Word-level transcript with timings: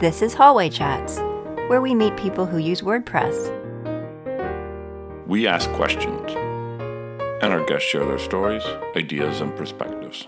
This 0.00 0.22
is 0.22 0.32
Hallway 0.32 0.70
Chats, 0.70 1.18
where 1.66 1.80
we 1.80 1.92
meet 1.92 2.16
people 2.16 2.46
who 2.46 2.58
use 2.58 2.82
WordPress. 2.82 3.34
We 5.26 5.48
ask 5.48 5.68
questions, 5.72 6.30
and 7.42 7.52
our 7.52 7.64
guests 7.66 7.88
share 7.88 8.04
their 8.04 8.20
stories, 8.20 8.62
ideas, 8.94 9.40
and 9.40 9.56
perspectives. 9.56 10.24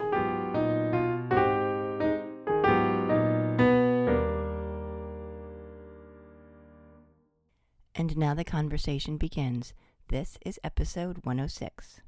And 7.94 8.16
now 8.16 8.34
the 8.34 8.42
conversation 8.44 9.18
begins. 9.18 9.72
This 10.08 10.37
is 10.44 10.58
episode 10.64 11.24
106. 11.24 12.00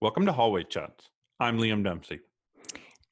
Welcome 0.00 0.24
to 0.26 0.32
Hallway 0.32 0.62
Chats. 0.62 1.08
I'm 1.40 1.58
Liam 1.58 1.82
Dempsey. 1.82 2.20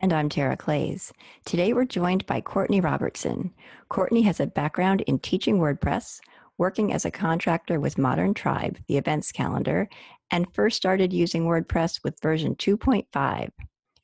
And 0.00 0.12
I'm 0.12 0.28
Tara 0.28 0.56
Claeys. 0.56 1.12
Today 1.44 1.72
we're 1.72 1.84
joined 1.84 2.26
by 2.26 2.40
Courtney 2.40 2.80
Robertson. 2.80 3.54
Courtney 3.88 4.22
has 4.22 4.40
a 4.40 4.46
background 4.46 5.02
in 5.02 5.18
teaching 5.18 5.58
WordPress, 5.58 6.20
working 6.58 6.92
as 6.92 7.04
a 7.04 7.10
contractor 7.10 7.80
with 7.80 7.96
Modern 7.96 8.34
Tribe, 8.34 8.78
the 8.88 8.98
events 8.98 9.32
calendar, 9.32 9.88
and 10.30 10.52
first 10.52 10.76
started 10.76 11.12
using 11.12 11.44
WordPress 11.44 12.00
with 12.02 12.20
version 12.20 12.54
2.5. 12.56 13.48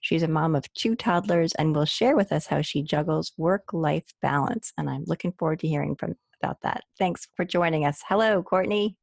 She's 0.00 0.22
a 0.22 0.28
mom 0.28 0.54
of 0.54 0.72
two 0.74 0.94
toddlers 0.94 1.52
and 1.56 1.74
will 1.74 1.84
share 1.84 2.16
with 2.16 2.32
us 2.32 2.46
how 2.46 2.62
she 2.62 2.82
juggles 2.82 3.32
work 3.36 3.72
life 3.72 4.14
balance. 4.22 4.72
And 4.78 4.88
I'm 4.88 5.04
looking 5.06 5.32
forward 5.32 5.60
to 5.60 5.68
hearing 5.68 5.96
from 5.96 6.14
about 6.42 6.62
that. 6.62 6.84
Thanks 6.98 7.28
for 7.36 7.44
joining 7.44 7.84
us. 7.84 8.02
Hello, 8.08 8.42
Courtney. 8.42 8.96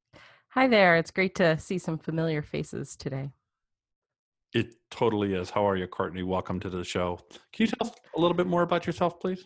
Hi 0.50 0.67
there. 0.67 0.95
It's 0.95 1.12
great 1.12 1.36
to 1.36 1.59
see 1.59 1.78
some 1.78 2.00
familiar 2.00 2.42
faces 2.42 2.95
today. 2.95 3.30
It 4.54 4.76
totally 4.90 5.34
is. 5.34 5.50
How 5.50 5.68
are 5.68 5.76
you, 5.76 5.88
Courtney? 5.88 6.24
Welcome 6.24 6.60
to 6.62 6.70
the 6.70 6.84
show. 6.84 7.20
Can 7.52 7.66
you 7.66 7.68
tell 7.68 7.90
us 7.90 7.94
a 8.16 8.20
little 8.20 8.36
bit 8.36 8.48
more 8.48 8.62
about 8.62 8.88
yourself, 8.88 9.20
please? 9.20 9.46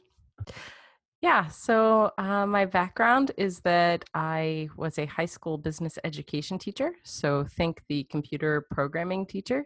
Yeah, 1.21 1.47
so 1.47 2.11
uh, 2.17 2.45
my 2.45 2.65
background 2.65 3.31
is 3.37 3.59
that 3.61 4.05
I 4.13 4.69
was 4.75 4.97
a 4.97 5.05
high 5.05 5.25
school 5.25 5.57
business 5.57 5.97
education 6.03 6.57
teacher. 6.57 6.93
So 7.03 7.45
think 7.57 7.81
the 7.89 8.03
computer 8.05 8.65
programming 8.71 9.25
teacher. 9.25 9.65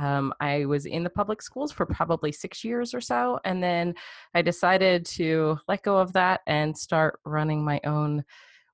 Um, 0.00 0.32
I 0.40 0.64
was 0.64 0.86
in 0.86 1.04
the 1.04 1.10
public 1.10 1.42
schools 1.42 1.70
for 1.70 1.86
probably 1.86 2.32
six 2.32 2.64
years 2.64 2.94
or 2.94 3.00
so. 3.00 3.38
And 3.44 3.62
then 3.62 3.94
I 4.34 4.42
decided 4.42 5.04
to 5.06 5.58
let 5.68 5.82
go 5.82 5.98
of 5.98 6.12
that 6.14 6.40
and 6.46 6.76
start 6.76 7.20
running 7.24 7.64
my 7.64 7.80
own 7.84 8.24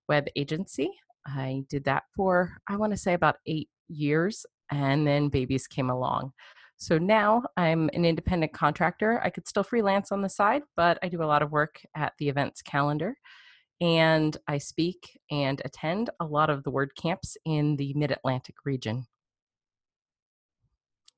web 0.08 0.26
agency. 0.36 0.90
I 1.26 1.64
did 1.68 1.84
that 1.84 2.04
for, 2.16 2.56
I 2.66 2.76
want 2.76 2.92
to 2.92 2.98
say, 2.98 3.12
about 3.12 3.36
eight 3.46 3.68
years 3.88 4.46
and 4.70 5.06
then 5.06 5.28
babies 5.28 5.66
came 5.66 5.90
along. 5.90 6.32
So 6.76 6.96
now 6.96 7.42
I'm 7.56 7.90
an 7.92 8.04
independent 8.04 8.54
contractor. 8.54 9.20
I 9.22 9.28
could 9.28 9.46
still 9.46 9.62
freelance 9.62 10.12
on 10.12 10.22
the 10.22 10.30
side, 10.30 10.62
but 10.76 10.98
I 11.02 11.08
do 11.08 11.22
a 11.22 11.24
lot 11.24 11.42
of 11.42 11.52
work 11.52 11.80
at 11.94 12.14
the 12.18 12.28
events 12.28 12.62
calendar. 12.62 13.14
And 13.82 14.36
I 14.48 14.58
speak 14.58 15.18
and 15.30 15.60
attend 15.64 16.10
a 16.20 16.24
lot 16.24 16.48
of 16.48 16.64
the 16.64 16.72
WordCamps 16.72 17.36
in 17.44 17.76
the 17.76 17.92
mid 17.94 18.10
Atlantic 18.10 18.56
region. 18.64 19.06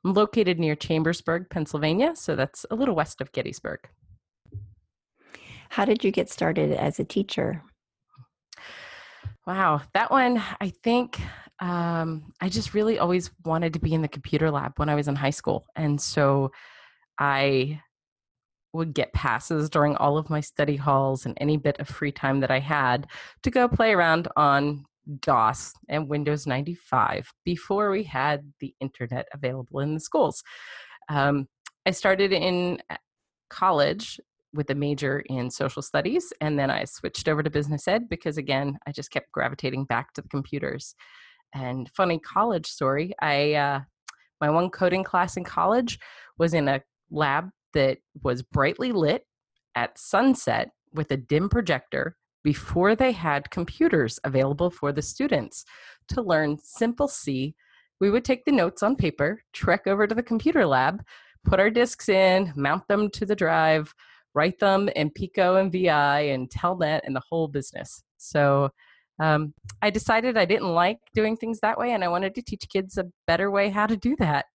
I'm 0.04 0.14
located 0.14 0.58
near 0.58 0.74
Chambersburg, 0.74 1.46
Pennsylvania, 1.48 2.16
so 2.16 2.34
that's 2.34 2.66
a 2.70 2.74
little 2.74 2.96
west 2.96 3.20
of 3.20 3.30
Gettysburg. 3.30 3.88
How 5.70 5.84
did 5.84 6.02
you 6.02 6.10
get 6.10 6.28
started 6.28 6.72
as 6.72 6.98
a 6.98 7.04
teacher? 7.04 7.62
Wow, 9.46 9.82
that 9.94 10.10
one, 10.10 10.42
I 10.60 10.72
think 10.82 11.20
um, 11.62 12.32
I 12.40 12.48
just 12.48 12.74
really 12.74 12.98
always 12.98 13.30
wanted 13.44 13.72
to 13.74 13.78
be 13.78 13.94
in 13.94 14.02
the 14.02 14.08
computer 14.08 14.50
lab 14.50 14.72
when 14.78 14.88
I 14.88 14.96
was 14.96 15.06
in 15.06 15.14
high 15.14 15.30
school. 15.30 15.64
And 15.76 16.00
so 16.00 16.50
I 17.20 17.80
would 18.72 18.94
get 18.94 19.12
passes 19.12 19.70
during 19.70 19.94
all 19.96 20.18
of 20.18 20.28
my 20.28 20.40
study 20.40 20.74
halls 20.74 21.24
and 21.24 21.38
any 21.40 21.56
bit 21.56 21.78
of 21.78 21.88
free 21.88 22.10
time 22.10 22.40
that 22.40 22.50
I 22.50 22.58
had 22.58 23.06
to 23.44 23.50
go 23.50 23.68
play 23.68 23.92
around 23.92 24.26
on 24.34 24.84
DOS 25.20 25.72
and 25.88 26.08
Windows 26.08 26.48
95 26.48 27.32
before 27.44 27.92
we 27.92 28.02
had 28.02 28.52
the 28.58 28.74
internet 28.80 29.28
available 29.32 29.78
in 29.78 29.94
the 29.94 30.00
schools. 30.00 30.42
Um, 31.08 31.46
I 31.86 31.92
started 31.92 32.32
in 32.32 32.82
uh, 32.90 32.96
college 33.50 34.18
with 34.52 34.68
a 34.70 34.74
major 34.74 35.20
in 35.26 35.48
social 35.48 35.82
studies, 35.82 36.32
and 36.40 36.58
then 36.58 36.70
I 36.70 36.84
switched 36.84 37.28
over 37.28 37.42
to 37.42 37.50
business 37.50 37.86
ed 37.86 38.08
because, 38.08 38.36
again, 38.36 38.78
I 38.84 38.92
just 38.92 39.12
kept 39.12 39.30
gravitating 39.30 39.84
back 39.84 40.12
to 40.14 40.22
the 40.22 40.28
computers. 40.28 40.96
And 41.54 41.90
funny 41.90 42.18
college 42.18 42.66
story, 42.66 43.12
I 43.20 43.54
uh, 43.54 43.80
my 44.40 44.50
one 44.50 44.70
coding 44.70 45.04
class 45.04 45.36
in 45.36 45.44
college 45.44 45.98
was 46.38 46.54
in 46.54 46.68
a 46.68 46.82
lab 47.10 47.50
that 47.74 47.98
was 48.22 48.42
brightly 48.42 48.92
lit 48.92 49.24
at 49.74 49.98
sunset 49.98 50.70
with 50.92 51.10
a 51.10 51.16
dim 51.16 51.48
projector 51.48 52.16
before 52.44 52.96
they 52.96 53.12
had 53.12 53.50
computers 53.50 54.18
available 54.24 54.70
for 54.70 54.92
the 54.92 55.02
students 55.02 55.64
to 56.08 56.22
learn 56.22 56.58
simple 56.62 57.08
C. 57.08 57.54
We 58.00 58.10
would 58.10 58.24
take 58.24 58.44
the 58.44 58.52
notes 58.52 58.82
on 58.82 58.96
paper, 58.96 59.42
trek 59.52 59.86
over 59.86 60.06
to 60.06 60.14
the 60.14 60.22
computer 60.22 60.66
lab, 60.66 61.02
put 61.44 61.60
our 61.60 61.70
disks 61.70 62.08
in, 62.08 62.52
mount 62.56 62.86
them 62.88 63.10
to 63.10 63.24
the 63.24 63.36
drive, 63.36 63.94
write 64.34 64.58
them 64.58 64.88
in 64.96 65.10
Pico 65.10 65.56
and 65.56 65.70
VI 65.70 66.20
and 66.20 66.50
Telnet 66.50 67.02
and 67.04 67.14
the 67.14 67.22
whole 67.28 67.48
business. 67.48 68.02
So 68.16 68.70
um, 69.22 69.54
I 69.80 69.90
decided 69.90 70.36
I 70.36 70.44
didn't 70.44 70.72
like 70.72 70.98
doing 71.14 71.36
things 71.36 71.60
that 71.60 71.78
way 71.78 71.92
and 71.92 72.02
I 72.02 72.08
wanted 72.08 72.34
to 72.34 72.42
teach 72.42 72.68
kids 72.68 72.98
a 72.98 73.04
better 73.26 73.50
way 73.50 73.70
how 73.70 73.86
to 73.86 73.96
do 73.96 74.16
that. 74.18 74.46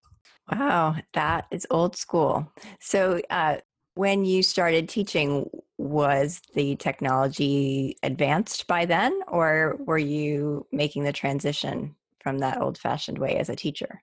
Wow, 0.52 0.96
that 1.14 1.46
is 1.52 1.66
old 1.72 1.96
school. 1.96 2.52
So, 2.80 3.22
uh, 3.30 3.58
when 3.96 4.26
you 4.26 4.44
started 4.44 4.88
teaching, 4.88 5.50
was 5.80 6.42
the 6.54 6.76
technology 6.76 7.98
advanced 8.04 8.68
by 8.68 8.86
then, 8.86 9.20
or 9.28 9.78
were 9.80 9.98
you 9.98 10.68
making 10.72 11.04
the 11.04 11.12
transition 11.12 11.96
from 12.20 12.38
that 12.40 12.62
old 12.62 12.78
fashioned 12.78 13.18
way 13.18 13.38
as 13.38 13.50
a 13.50 13.56
teacher? 13.56 14.02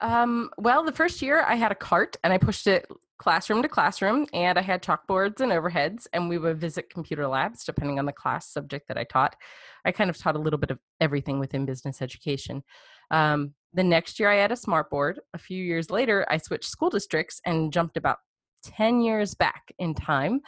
Um, 0.00 0.50
well, 0.58 0.82
the 0.84 0.92
first 0.92 1.22
year 1.22 1.42
I 1.42 1.54
had 1.54 1.72
a 1.72 1.76
cart 1.76 2.16
and 2.24 2.32
I 2.32 2.38
pushed 2.38 2.66
it 2.66 2.86
classroom 3.18 3.62
to 3.62 3.68
classroom, 3.68 4.26
and 4.32 4.58
I 4.58 4.62
had 4.62 4.82
chalkboards 4.82 5.40
and 5.40 5.52
overheads, 5.52 6.06
and 6.12 6.28
we 6.28 6.38
would 6.38 6.60
visit 6.60 6.90
computer 6.90 7.26
labs 7.26 7.64
depending 7.64 7.98
on 7.98 8.06
the 8.06 8.12
class 8.12 8.48
subject 8.48 8.88
that 8.88 8.98
I 8.98 9.04
taught. 9.04 9.36
I 9.84 9.92
kind 9.92 10.08
of 10.08 10.16
taught 10.16 10.36
a 10.36 10.40
little 10.40 10.58
bit 10.58 10.70
of 10.70 10.78
everything 11.00 11.38
within 11.38 11.66
business 11.66 12.00
education. 12.00 12.62
Um, 13.10 13.54
the 13.74 13.84
next 13.84 14.18
year, 14.18 14.30
I 14.30 14.36
had 14.36 14.52
a 14.52 14.56
smart 14.56 14.88
board. 14.90 15.20
A 15.34 15.38
few 15.38 15.62
years 15.62 15.90
later, 15.90 16.24
I 16.30 16.38
switched 16.38 16.70
school 16.70 16.90
districts 16.90 17.40
and 17.44 17.72
jumped 17.72 17.96
about 17.96 18.18
10 18.64 19.00
years 19.00 19.34
back 19.34 19.72
in 19.78 19.94
time 19.94 20.40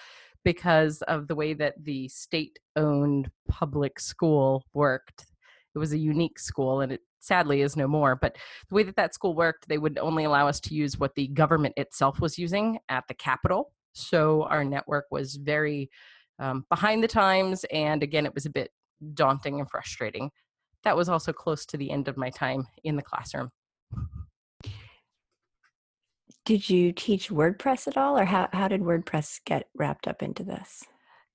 because 0.45 1.03
of 1.03 1.29
the 1.29 1.35
way 1.35 1.53
that 1.55 1.75
the 1.83 2.09
state 2.09 2.59
owned 2.77 3.31
public 3.49 4.01
school 4.01 4.65
worked. 4.73 5.27
It 5.75 5.79
was 5.79 5.93
a 5.93 5.99
unique 5.99 6.39
school 6.39 6.81
and 6.81 6.93
it 6.93 7.03
sadly 7.21 7.63
is 7.63 7.77
no 7.77 7.87
more. 7.87 8.17
But 8.17 8.37
the 8.69 8.75
way 8.75 8.83
that 8.83 8.97
that 8.97 9.15
school 9.15 9.35
worked, 9.35 9.69
they 9.69 9.79
would 9.79 9.99
only 9.99 10.25
allow 10.25 10.49
us 10.49 10.61
to 10.61 10.75
use 10.75 10.99
what 10.99 11.15
the 11.15 11.29
government 11.29 11.75
itself 11.77 12.21
was 12.21 12.39
using 12.39 12.79
at 12.89 13.05
the 13.07 13.15
Capitol. 13.15 13.73
So 13.93 14.45
our 14.45 14.65
network 14.65 15.07
was 15.11 15.37
very 15.37 15.91
um, 16.39 16.65
behind 16.69 17.05
the 17.05 17.09
times. 17.09 17.65
And 17.71 18.03
again, 18.03 18.27
it 18.27 18.35
was 18.35 18.47
a 18.47 18.51
bit 18.51 18.71
daunting 19.15 19.61
and 19.61 19.71
frustrating. 19.71 20.31
That 20.85 20.97
was 20.97 21.09
also 21.09 21.33
close 21.33 21.67
to 21.67 21.77
the 21.77 21.91
end 21.91 22.09
of 22.09 22.17
my 22.17 22.31
time 22.31 22.67
in 22.85 22.97
the 22.97 23.03
classroom. 23.03 23.51
Did 26.47 26.71
you 26.71 26.93
teach 26.93 27.29
WordPress 27.29 27.87
at 27.87 27.99
all, 27.99 28.19
or 28.19 28.25
how, 28.25 28.49
how 28.53 28.67
did 28.67 28.81
WordPress 28.81 29.41
get 29.45 29.69
wrapped 29.77 30.09
up 30.09 30.23
into 30.23 30.43
this? 30.43 30.83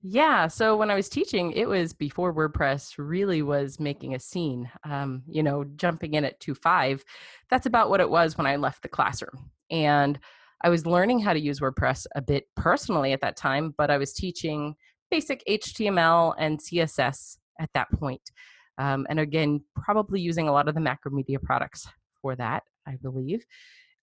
Yeah. 0.08 0.50
So 0.50 0.78
when 0.78 0.92
I 0.92 0.96
was 0.96 1.10
teaching, 1.10 1.52
it 1.54 1.68
was 1.68 1.92
before 1.92 2.32
WordPress 2.32 2.94
really 3.00 3.42
was 3.42 3.80
making 3.80 4.14
a 4.14 4.20
scene. 4.20 4.70
Um, 4.88 5.24
you 5.28 5.42
know, 5.42 5.64
jumping 5.78 6.14
in 6.14 6.24
at 6.24 6.40
2.5, 6.40 7.02
that's 7.50 7.66
about 7.66 7.90
what 7.90 8.02
it 8.02 8.10
was 8.12 8.38
when 8.38 8.46
I 8.46 8.58
left 8.58 8.84
the 8.84 8.88
classroom. 8.88 9.50
And 9.72 10.20
I 10.64 10.70
was 10.70 10.86
learning 10.86 11.22
how 11.22 11.34
to 11.34 11.40
use 11.40 11.60
WordPress 11.60 12.06
a 12.16 12.22
bit 12.22 12.44
personally 12.56 13.14
at 13.14 13.22
that 13.22 13.36
time, 13.36 13.74
but 13.80 13.90
I 13.90 13.98
was 13.98 14.14
teaching 14.14 14.76
basic 15.10 15.42
HTML 15.50 16.36
and 16.38 16.60
CSS 16.60 17.38
at 17.60 17.72
that 17.74 17.92
point. 17.92 18.22
Um, 18.78 19.08
and 19.10 19.20
again, 19.20 19.62
probably 19.76 20.22
using 20.22 20.48
a 20.48 20.52
lot 20.52 20.68
of 20.68 20.76
the 20.76 20.82
Macromedia 20.82 21.42
products 21.42 21.88
for 22.22 22.36
that, 22.36 22.62
I 22.88 22.98
believe. 23.02 23.44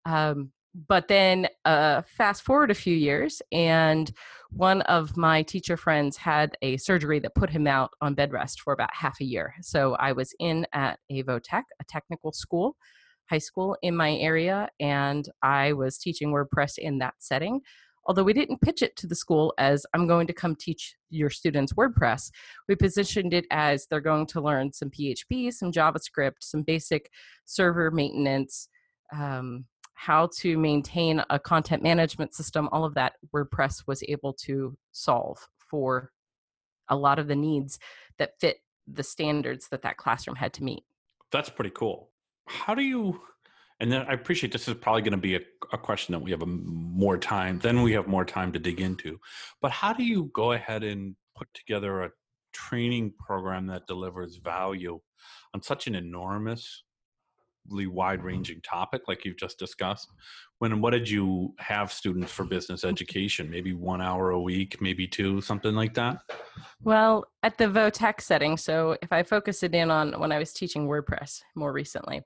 Um, 0.05 0.51
but 0.75 1.09
then 1.09 1.49
uh, 1.65 2.03
fast 2.03 2.43
forward 2.43 2.71
a 2.71 2.75
few 2.75 2.95
years 2.97 3.43
and 3.53 4.13
one 4.51 4.83
of 4.83 5.17
my 5.17 5.43
teacher 5.43 5.77
friends 5.77 6.17
had 6.17 6.57
a 6.63 6.77
surgery 6.77 7.19
that 7.19 7.35
put 7.35 7.51
him 7.51 7.67
out 7.67 7.91
on 8.01 8.15
bed 8.15 8.33
rest 8.33 8.61
for 8.61 8.73
about 8.73 8.95
half 8.95 9.21
a 9.21 9.25
year. 9.25 9.55
So 9.63 9.95
i 9.95 10.13
was 10.13 10.35
in 10.39 10.67
at 10.73 10.99
avotech 11.11 11.65
a 11.81 11.85
technical 11.89 12.33
school 12.33 12.77
high 13.31 13.39
school 13.39 13.77
in 13.83 13.97
my 13.97 14.15
area 14.17 14.69
and 14.81 15.29
i 15.43 15.73
was 15.73 15.99
teaching 15.99 16.31
wordpress 16.31 16.79
in 16.79 16.99
that 16.99 17.15
setting. 17.19 17.61
Although 18.05 18.25
we 18.25 18.33
didn't 18.33 18.61
pitch 18.61 18.83
it 18.83 18.97
to 18.97 19.07
the 19.07 19.15
school 19.15 19.55
as 19.59 19.87
i'm 19.95 20.07
going 20.07 20.27
to 20.27 20.33
come 20.33 20.57
teach 20.57 20.97
your 21.11 21.31
students 21.31 21.75
wordpress 21.75 22.31
we 22.69 22.75
positioned 22.75 23.33
it 23.33 23.47
as 23.51 23.87
they're 23.87 24.01
going 24.01 24.27
to 24.27 24.41
learn 24.41 24.73
some 24.73 24.91
php 24.91 25.53
some 25.53 25.71
javascript 25.71 26.41
some 26.41 26.63
basic 26.63 27.11
server 27.45 27.91
maintenance 27.91 28.69
um, 29.13 29.67
how 30.07 30.29
to 30.35 30.59
maintain 30.59 31.23
a 31.31 31.39
content 31.39 31.81
management 31.81 32.35
system, 32.35 32.69
all 32.73 32.85
of 32.85 32.95
that 32.95 33.13
WordPress 33.33 33.85
was 33.87 34.03
able 34.09 34.33
to 34.33 34.77
solve 34.91 35.47
for 35.71 36.11
a 36.89 36.97
lot 36.97 37.21
of 37.21 37.29
the 37.29 37.37
needs 37.37 37.79
that 38.19 38.33
fit 38.41 38.57
the 38.89 39.05
standards 39.05 39.69
that 39.69 39.83
that 39.83 39.99
classroom 39.99 40.35
had 40.35 40.53
to 40.53 40.65
meet. 40.65 40.83
That's 41.31 41.49
pretty 41.49 41.71
cool. 41.71 42.11
How 42.49 42.75
do 42.75 42.83
you 42.83 43.21
and 43.79 43.93
then 43.93 44.05
I 44.09 44.15
appreciate 44.15 44.53
this 44.53 44.67
is 44.67 44.75
probably 44.75 45.03
going 45.03 45.13
to 45.13 45.19
be 45.19 45.37
a, 45.37 45.41
a 45.73 45.79
question 45.79 46.13
that 46.13 46.19
we 46.19 46.33
have 46.33 46.43
a, 46.43 46.47
more 46.47 47.17
time, 47.17 47.61
then 47.61 47.83
we 47.83 47.93
have 47.93 48.09
more 48.09 48.25
time 48.25 48.51
to 48.53 48.59
dig 48.59 48.81
into. 48.81 49.21
But 49.61 49.71
how 49.71 49.93
do 49.93 50.03
you 50.03 50.31
go 50.35 50.53
ahead 50.53 50.83
and 50.83 51.15
put 51.37 51.47
together 51.55 52.03
a 52.03 52.11
training 52.53 53.15
program 53.25 53.69
that 53.69 53.87
delivers 53.87 54.37
value 54.37 55.01
on 55.55 55.63
such 55.63 55.87
an 55.87 55.95
enormous 55.95 56.83
wide 57.71 58.23
ranging 58.23 58.61
topic 58.63 59.03
like 59.09 59.25
you've 59.25 59.37
just 59.37 59.59
discussed. 59.59 60.11
When 60.59 60.81
what 60.81 60.91
did 60.91 61.09
you 61.09 61.55
have 61.59 61.93
students 61.93 62.33
for 62.33 62.45
business 62.45 62.85
education? 62.93 63.51
Maybe 63.51 63.73
one 63.73 64.01
hour 64.01 64.31
a 64.31 64.41
week 64.41 64.81
maybe 64.81 65.07
two 65.07 65.41
something 65.41 65.75
like 65.75 65.95
that? 65.95 66.19
Well 66.83 67.27
at 67.43 67.59
the 67.59 67.65
votech 67.65 68.21
setting 68.21 68.57
so 68.57 68.97
if 69.03 69.13
i 69.13 69.23
focus 69.23 69.63
it 69.63 69.75
in 69.75 69.91
on 69.91 70.19
when 70.19 70.33
i 70.33 70.39
was 70.39 70.53
teaching 70.53 70.87
wordpress 70.87 71.43
more 71.55 71.73
recently 71.73 72.23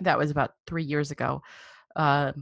that 0.00 0.18
was 0.18 0.30
about 0.30 0.52
three 0.66 0.84
years 0.84 1.10
ago 1.10 1.42
uh, 1.96 2.32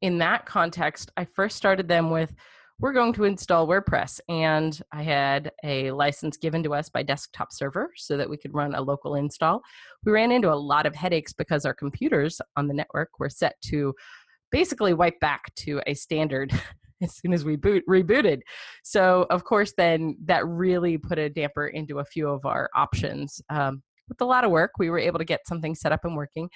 in 0.00 0.18
that 0.18 0.46
context 0.46 1.10
i 1.16 1.24
first 1.24 1.56
started 1.56 1.88
them 1.88 2.10
with 2.10 2.34
we're 2.80 2.92
going 2.92 3.12
to 3.14 3.24
install 3.24 3.66
WordPress. 3.66 4.20
And 4.28 4.80
I 4.92 5.02
had 5.02 5.50
a 5.64 5.90
license 5.90 6.36
given 6.36 6.62
to 6.62 6.74
us 6.74 6.88
by 6.88 7.02
DesktopServer 7.02 7.86
so 7.96 8.16
that 8.16 8.30
we 8.30 8.36
could 8.36 8.54
run 8.54 8.74
a 8.74 8.80
local 8.80 9.16
install. 9.16 9.62
We 10.04 10.12
ran 10.12 10.30
into 10.30 10.52
a 10.52 10.54
lot 10.54 10.86
of 10.86 10.94
headaches 10.94 11.32
because 11.32 11.64
our 11.64 11.74
computers 11.74 12.40
on 12.56 12.68
the 12.68 12.74
network 12.74 13.10
were 13.18 13.30
set 13.30 13.60
to 13.66 13.94
basically 14.52 14.94
wipe 14.94 15.18
back 15.20 15.54
to 15.56 15.80
a 15.86 15.94
standard 15.94 16.52
as 17.02 17.16
soon 17.16 17.32
as 17.32 17.44
we 17.44 17.56
boot 17.56 17.84
rebooted. 17.88 18.40
So 18.84 19.26
of 19.30 19.44
course, 19.44 19.72
then 19.76 20.16
that 20.24 20.46
really 20.46 20.98
put 20.98 21.18
a 21.18 21.28
damper 21.28 21.68
into 21.68 21.98
a 21.98 22.04
few 22.04 22.28
of 22.28 22.44
our 22.44 22.70
options. 22.74 23.40
Um, 23.50 23.82
with 24.08 24.20
a 24.20 24.24
lot 24.24 24.44
of 24.44 24.50
work, 24.50 24.72
we 24.78 24.90
were 24.90 24.98
able 24.98 25.18
to 25.18 25.24
get 25.24 25.46
something 25.46 25.74
set 25.74 25.92
up 25.92 26.04
and 26.04 26.16
working. 26.16 26.48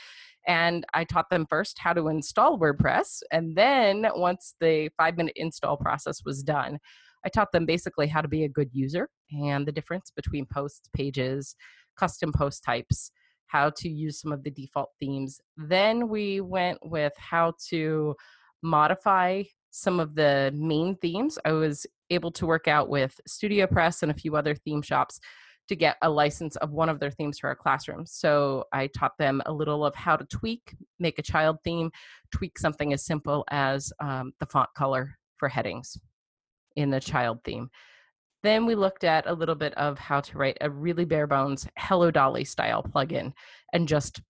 And 0.46 0.84
I 0.94 1.04
taught 1.04 1.30
them 1.30 1.46
first 1.48 1.78
how 1.78 1.92
to 1.92 2.08
install 2.08 2.58
WordPress. 2.58 3.20
And 3.30 3.56
then 3.56 4.06
once 4.14 4.54
the 4.60 4.90
five 4.96 5.16
minute 5.16 5.34
install 5.36 5.76
process 5.76 6.24
was 6.24 6.42
done, 6.42 6.78
I 7.24 7.28
taught 7.28 7.52
them 7.52 7.66
basically 7.66 8.08
how 8.08 8.20
to 8.20 8.28
be 8.28 8.44
a 8.44 8.48
good 8.48 8.70
user 8.72 9.08
and 9.30 9.66
the 9.66 9.72
difference 9.72 10.10
between 10.14 10.46
posts, 10.46 10.88
pages, 10.92 11.54
custom 11.96 12.32
post 12.32 12.64
types, 12.64 13.12
how 13.46 13.70
to 13.70 13.88
use 13.88 14.20
some 14.20 14.32
of 14.32 14.42
the 14.42 14.50
default 14.50 14.90
themes. 14.98 15.40
Then 15.56 16.08
we 16.08 16.40
went 16.40 16.78
with 16.82 17.12
how 17.16 17.54
to 17.68 18.14
modify 18.62 19.44
some 19.70 20.00
of 20.00 20.14
the 20.14 20.52
main 20.54 20.96
themes. 20.96 21.38
I 21.44 21.52
was 21.52 21.86
able 22.10 22.30
to 22.32 22.46
work 22.46 22.68
out 22.68 22.88
with 22.88 23.18
StudioPress 23.28 24.02
and 24.02 24.10
a 24.10 24.14
few 24.14 24.36
other 24.36 24.54
theme 24.54 24.82
shops 24.82 25.20
to 25.72 25.76
get 25.76 25.96
a 26.02 26.10
license 26.10 26.56
of 26.56 26.72
one 26.72 26.90
of 26.90 27.00
their 27.00 27.10
themes 27.10 27.38
for 27.38 27.48
our 27.48 27.56
classrooms. 27.56 28.12
So 28.12 28.66
I 28.74 28.88
taught 28.88 29.16
them 29.18 29.40
a 29.46 29.52
little 29.52 29.86
of 29.86 29.94
how 29.94 30.16
to 30.16 30.24
tweak, 30.26 30.76
make 30.98 31.18
a 31.18 31.22
child 31.22 31.56
theme, 31.64 31.90
tweak 32.30 32.58
something 32.58 32.92
as 32.92 33.06
simple 33.06 33.42
as 33.50 33.90
um, 33.98 34.34
the 34.38 34.44
font 34.44 34.68
color 34.76 35.16
for 35.38 35.48
headings 35.48 35.96
in 36.76 36.90
the 36.90 37.00
child 37.00 37.38
theme. 37.42 37.70
Then 38.42 38.66
we 38.66 38.74
looked 38.74 39.02
at 39.02 39.26
a 39.26 39.32
little 39.32 39.54
bit 39.54 39.72
of 39.74 39.98
how 39.98 40.20
to 40.20 40.36
write 40.36 40.58
a 40.60 40.68
really 40.68 41.06
bare 41.06 41.26
bones 41.26 41.66
Hello 41.78 42.10
Dolly 42.10 42.44
style 42.44 42.82
plugin 42.82 43.32
and 43.72 43.88
just 43.88 44.20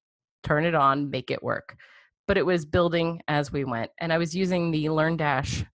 turn 0.45 0.65
it 0.65 0.77
on, 0.77 1.11
make 1.11 1.33
it 1.33 1.43
work. 1.43 1.77
But 2.29 2.39
it 2.39 2.47
was 2.47 2.65
building 2.65 3.21
as 3.27 3.51
we 3.51 3.65
went. 3.65 3.91
And 4.01 4.13
I 4.13 4.19
was 4.19 4.37
using 4.37 4.71
the 4.71 4.85
LearnDash 4.85 5.67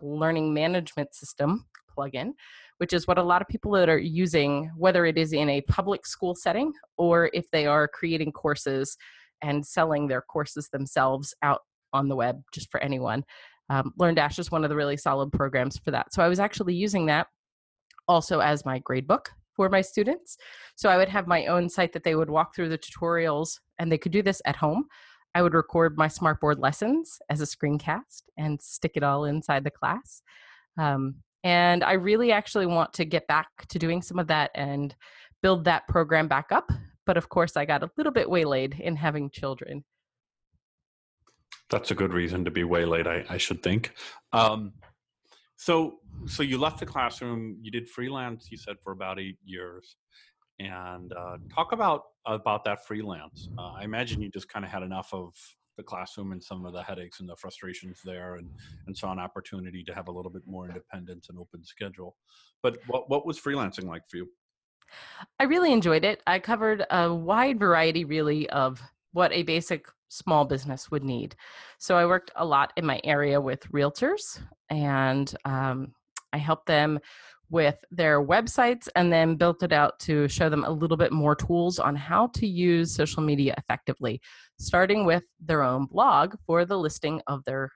learning 0.00 0.54
management 0.54 1.14
system 1.14 1.66
plugin, 1.94 2.32
which 2.80 2.94
is 2.94 3.06
what 3.06 3.18
a 3.18 3.22
lot 3.22 3.42
of 3.42 3.48
people 3.48 3.72
that 3.72 3.90
are 3.90 3.98
using, 3.98 4.70
whether 4.74 5.04
it 5.04 5.18
is 5.18 5.34
in 5.34 5.50
a 5.50 5.60
public 5.62 6.06
school 6.06 6.34
setting 6.34 6.72
or 6.96 7.30
if 7.34 7.44
they 7.50 7.66
are 7.66 7.86
creating 7.86 8.32
courses 8.32 8.96
and 9.42 9.66
selling 9.66 10.08
their 10.08 10.22
courses 10.22 10.70
themselves 10.70 11.34
out 11.42 11.60
on 11.92 12.08
the 12.08 12.16
web 12.16 12.40
just 12.54 12.70
for 12.70 12.80
anyone. 12.80 13.22
Um, 13.68 13.92
LearnDash 14.00 14.38
is 14.38 14.50
one 14.50 14.64
of 14.64 14.70
the 14.70 14.76
really 14.76 14.96
solid 14.96 15.30
programs 15.30 15.76
for 15.76 15.90
that. 15.90 16.14
So 16.14 16.22
I 16.22 16.28
was 16.28 16.40
actually 16.40 16.74
using 16.74 17.04
that 17.06 17.26
also 18.08 18.40
as 18.40 18.64
my 18.64 18.80
gradebook 18.80 19.26
for 19.54 19.68
my 19.68 19.82
students. 19.82 20.38
So 20.74 20.88
I 20.88 20.96
would 20.96 21.10
have 21.10 21.26
my 21.26 21.46
own 21.46 21.68
site 21.68 21.92
that 21.92 22.02
they 22.02 22.14
would 22.14 22.30
walk 22.30 22.54
through 22.54 22.70
the 22.70 22.78
tutorials 22.78 23.58
and 23.78 23.92
they 23.92 23.98
could 23.98 24.12
do 24.12 24.22
this 24.22 24.40
at 24.46 24.56
home. 24.56 24.86
I 25.34 25.42
would 25.42 25.52
record 25.52 25.98
my 25.98 26.08
smartboard 26.08 26.58
lessons 26.58 27.18
as 27.28 27.42
a 27.42 27.44
screencast 27.44 28.22
and 28.38 28.58
stick 28.62 28.92
it 28.94 29.02
all 29.02 29.26
inside 29.26 29.64
the 29.64 29.70
class. 29.70 30.22
Um, 30.78 31.16
and 31.44 31.82
I 31.82 31.92
really 31.92 32.32
actually 32.32 32.66
want 32.66 32.92
to 32.94 33.04
get 33.04 33.26
back 33.26 33.48
to 33.68 33.78
doing 33.78 34.02
some 34.02 34.18
of 34.18 34.26
that 34.28 34.50
and 34.54 34.94
build 35.42 35.64
that 35.64 35.88
program 35.88 36.28
back 36.28 36.52
up. 36.52 36.70
But 37.06 37.16
of 37.16 37.28
course, 37.28 37.56
I 37.56 37.64
got 37.64 37.82
a 37.82 37.90
little 37.96 38.12
bit 38.12 38.28
waylaid 38.28 38.78
in 38.78 38.96
having 38.96 39.30
children. 39.30 39.84
That's 41.70 41.90
a 41.90 41.94
good 41.94 42.12
reason 42.12 42.44
to 42.44 42.50
be 42.50 42.64
waylaid, 42.64 43.06
I, 43.06 43.24
I 43.28 43.38
should 43.38 43.62
think. 43.62 43.92
Um, 44.32 44.72
so, 45.56 45.98
so 46.26 46.42
you 46.42 46.58
left 46.58 46.80
the 46.80 46.86
classroom. 46.86 47.56
You 47.60 47.70
did 47.70 47.88
freelance. 47.88 48.48
You 48.50 48.56
said 48.56 48.76
for 48.82 48.92
about 48.92 49.20
eight 49.20 49.38
years, 49.44 49.96
and 50.58 51.12
uh, 51.12 51.36
talk 51.54 51.72
about 51.72 52.02
about 52.26 52.64
that 52.64 52.86
freelance. 52.86 53.48
Uh, 53.58 53.72
I 53.72 53.84
imagine 53.84 54.20
you 54.20 54.30
just 54.30 54.48
kind 54.48 54.64
of 54.64 54.70
had 54.70 54.82
enough 54.82 55.12
of 55.12 55.34
the 55.80 55.84
classroom 55.84 56.32
and 56.32 56.42
some 56.42 56.66
of 56.66 56.74
the 56.74 56.82
headaches 56.82 57.20
and 57.20 57.28
the 57.28 57.36
frustrations 57.36 58.00
there 58.04 58.34
and, 58.34 58.50
and 58.86 58.96
saw 58.96 59.10
an 59.12 59.18
opportunity 59.18 59.82
to 59.82 59.94
have 59.94 60.08
a 60.08 60.12
little 60.12 60.30
bit 60.30 60.42
more 60.46 60.68
independence 60.68 61.30
and 61.30 61.38
open 61.38 61.64
schedule. 61.64 62.16
But 62.62 62.78
what, 62.86 63.08
what 63.08 63.24
was 63.26 63.40
freelancing 63.40 63.86
like 63.86 64.02
for 64.08 64.18
you? 64.18 64.28
I 65.38 65.44
really 65.44 65.72
enjoyed 65.72 66.04
it. 66.04 66.22
I 66.26 66.38
covered 66.38 66.84
a 66.90 67.12
wide 67.14 67.58
variety, 67.58 68.04
really, 68.04 68.50
of 68.50 68.82
what 69.12 69.32
a 69.32 69.42
basic 69.42 69.86
small 70.08 70.44
business 70.44 70.90
would 70.90 71.04
need. 71.04 71.34
So 71.78 71.96
I 71.96 72.04
worked 72.04 72.30
a 72.36 72.44
lot 72.44 72.72
in 72.76 72.84
my 72.84 73.00
area 73.04 73.40
with 73.40 73.70
realtors 73.72 74.40
and 74.68 75.32
um, 75.46 75.94
I 76.32 76.38
helped 76.38 76.66
them 76.66 76.98
with 77.50 77.76
their 77.90 78.24
websites 78.24 78.88
and 78.94 79.12
then 79.12 79.34
built 79.34 79.62
it 79.62 79.72
out 79.72 79.98
to 79.98 80.28
show 80.28 80.48
them 80.48 80.64
a 80.64 80.70
little 80.70 80.96
bit 80.96 81.12
more 81.12 81.34
tools 81.34 81.78
on 81.78 81.96
how 81.96 82.28
to 82.28 82.46
use 82.46 82.94
social 82.94 83.22
media 83.22 83.54
effectively 83.58 84.20
starting 84.58 85.04
with 85.04 85.24
their 85.40 85.62
own 85.62 85.86
blog 85.86 86.34
for 86.46 86.64
the 86.64 86.78
listing 86.78 87.20
of 87.26 87.44
their 87.44 87.70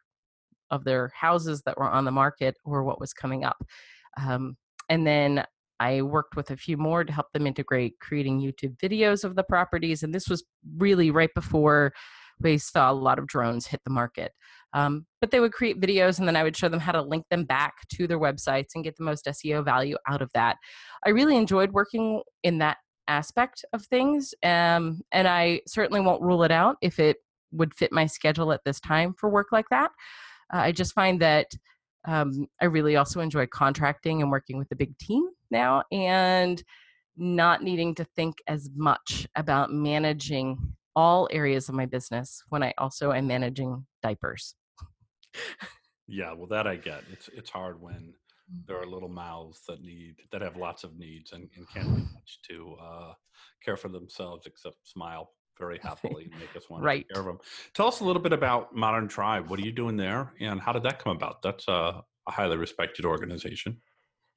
of 0.71 0.85
their 0.85 1.11
houses 1.15 1.63
that 1.67 1.77
were 1.77 1.91
on 1.91 2.05
the 2.05 2.11
market 2.11 2.57
or 2.65 2.85
what 2.85 3.01
was 3.01 3.13
coming 3.13 3.45
up. 3.45 3.63
Um, 4.17 4.57
and 4.89 5.07
then 5.07 5.45
i 5.81 6.03
worked 6.03 6.37
with 6.37 6.51
a 6.51 6.57
few 6.57 6.77
more 6.77 7.05
to 7.05 7.13
help 7.13 7.27
them 7.33 7.47
integrate 7.47 7.99
creating 8.01 8.41
youtube 8.41 8.77
videos 8.79 9.25
of 9.25 9.35
the 9.35 9.43
properties 9.43 10.03
and 10.03 10.15
this 10.15 10.29
was 10.29 10.45
really 10.77 11.11
right 11.11 11.31
before 11.35 11.93
we 12.41 12.59
saw 12.59 12.91
a 12.91 12.93
lot 12.93 13.19
of 13.19 13.27
drones 13.27 13.67
hit 13.67 13.81
the 13.85 13.91
market 13.91 14.33
um, 14.75 15.07
but 15.21 15.31
they 15.31 15.41
would 15.41 15.53
create 15.53 15.81
videos 15.81 16.19
and 16.19 16.27
then 16.29 16.37
I 16.37 16.43
would 16.43 16.57
show 16.57 16.69
them 16.69 16.81
how 16.81 16.93
to 16.93 17.01
link 17.01 17.25
them 17.31 17.45
back 17.45 17.75
to 17.95 18.07
their 18.07 18.19
websites 18.19 18.75
and 18.75 18.85
get 18.85 18.97
the 18.97 19.05
most 19.05 19.25
SEO 19.25 19.65
value 19.65 19.97
out 20.09 20.21
of 20.21 20.31
that. 20.35 20.57
I 21.07 21.11
really 21.11 21.37
enjoyed 21.37 21.73
working 21.73 22.23
in 22.43 22.59
that 22.59 22.79
aspect 23.07 23.65
of 23.73 23.87
things. 23.87 24.35
Um, 24.43 25.01
and 25.13 25.29
I 25.29 25.61
certainly 25.69 26.01
won't 26.01 26.23
rule 26.23 26.43
it 26.43 26.51
out 26.51 26.77
if 26.83 26.99
it 26.99 27.19
would 27.53 27.73
fit 27.73 27.93
my 27.93 28.07
schedule 28.07 28.53
at 28.53 28.65
this 28.65 28.81
time 28.81 29.15
for 29.17 29.31
work 29.31 29.49
like 29.53 29.69
that. 29.71 29.93
Uh, 30.53 30.59
I 30.59 30.73
just 30.73 30.93
find 30.93 31.23
that 31.23 31.47
um, 32.07 32.47
I 32.61 32.67
really 32.67 32.97
also 32.97 33.21
enjoy 33.21 33.47
contracting 33.47 34.23
and 34.23 34.31
working 34.31 34.59
with 34.59 34.73
a 34.73 34.77
big 34.77 34.99
team 34.99 35.29
now 35.51 35.85
and 35.93 36.63
not 37.17 37.63
needing 37.63 37.95
to 37.95 38.05
think 38.17 38.39
as 38.49 38.69
much 38.75 39.27
about 39.37 39.73
managing 39.73 40.59
all 40.97 41.29
areas 41.31 41.69
of 41.69 41.77
my 41.77 41.87
business 41.87 42.43
when 42.49 42.63
I 42.63 42.75
also 42.77 43.13
am 43.13 43.29
managing 43.29 43.87
diapers 44.03 44.55
yeah, 46.07 46.33
well, 46.33 46.47
that 46.49 46.67
I 46.67 46.77
get. 46.77 47.03
It's 47.13 47.29
it's 47.29 47.51
hard 47.51 47.81
when 47.81 48.15
there 48.67 48.81
are 48.81 48.87
little 48.87 49.09
mouths 49.09 49.63
that 49.69 49.83
need 49.83 50.17
that 50.33 50.43
have 50.43 50.57
lots 50.57 50.85
of 50.85 50.99
needs 50.99 51.33
and, 51.33 51.49
and 51.57 51.69
can't 51.73 51.97
do 51.97 52.03
much 52.15 52.39
to 52.49 52.77
uh, 52.83 53.13
care 53.65 53.77
for 53.77 53.89
themselves 53.89 54.47
except 54.47 54.77
smile 54.87 55.31
very 55.59 55.79
happily 55.83 56.25
and 56.25 56.41
make 56.41 56.55
us 56.57 56.69
want 56.69 56.83
to 56.83 56.91
take 56.91 57.09
care 57.09 57.21
of 57.21 57.27
them. 57.27 57.39
Tell 57.75 57.89
us 57.89 58.01
a 58.01 58.05
little 58.05 58.23
bit 58.23 58.33
about 58.33 58.75
Modern 58.75 59.09
Tribe. 59.09 59.49
What 59.49 59.59
are 59.59 59.63
you 59.65 59.73
doing 59.73 59.97
there, 59.97 60.33
and 60.41 60.61
how 60.61 60.73
did 60.73 60.83
that 60.85 60.99
come 60.99 61.17
about? 61.17 61.43
That's 61.43 61.67
a, 61.69 62.03
a 62.27 62.31
highly 62.31 62.57
respected 62.57 63.05
organization. 63.05 63.81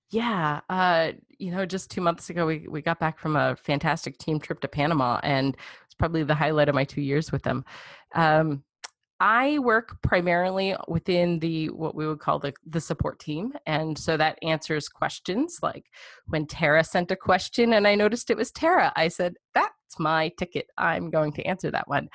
Yeah, 0.10 0.62
uh, 0.70 1.12
you 1.38 1.52
know, 1.52 1.66
just 1.66 1.92
two 1.92 2.00
months 2.00 2.30
ago, 2.30 2.46
we 2.46 2.66
we 2.70 2.82
got 2.82 3.00
back 3.00 3.20
from 3.20 3.36
a 3.36 3.58
fantastic 3.58 4.18
team 4.18 4.40
trip 4.40 4.62
to 4.62 4.68
Panama, 4.68 5.20
and 5.22 5.58
it's 5.86 5.96
probably 5.96 6.24
the 6.24 6.36
highlight 6.36 6.70
of 6.70 6.76
my 6.76 6.86
two 6.86 7.02
years 7.02 7.32
with 7.32 7.44
them. 7.44 7.66
Um, 8.16 8.64
I 9.20 9.60
work 9.60 10.02
primarily 10.04 10.76
within 10.88 11.40
the 11.40 11.70
what 11.70 11.96
we 11.96 12.08
would 12.08 12.20
call 12.20 12.40
the 12.40 12.54
the 12.66 12.82
support 12.82 13.20
team, 13.20 13.54
and 13.66 13.98
so 13.98 14.18
that 14.18 14.38
answers 14.44 14.88
questions 14.90 15.60
like 15.64 15.86
when 16.28 16.46
Tara 16.46 16.84
sent 16.84 17.12
a 17.12 17.16
question 17.16 17.74
and 17.74 17.88
I 17.88 17.96
noticed 17.96 18.30
it 18.30 18.38
was 18.38 18.52
Tara, 18.52 18.94
I 18.96 19.08
said 19.08 19.36
that's 19.54 19.74
my 20.00 20.30
ticket. 20.38 20.68
I'm 20.78 21.10
going 21.10 21.32
to 21.34 21.44
answer 21.44 21.72
that 21.72 21.88
one. 21.88 22.10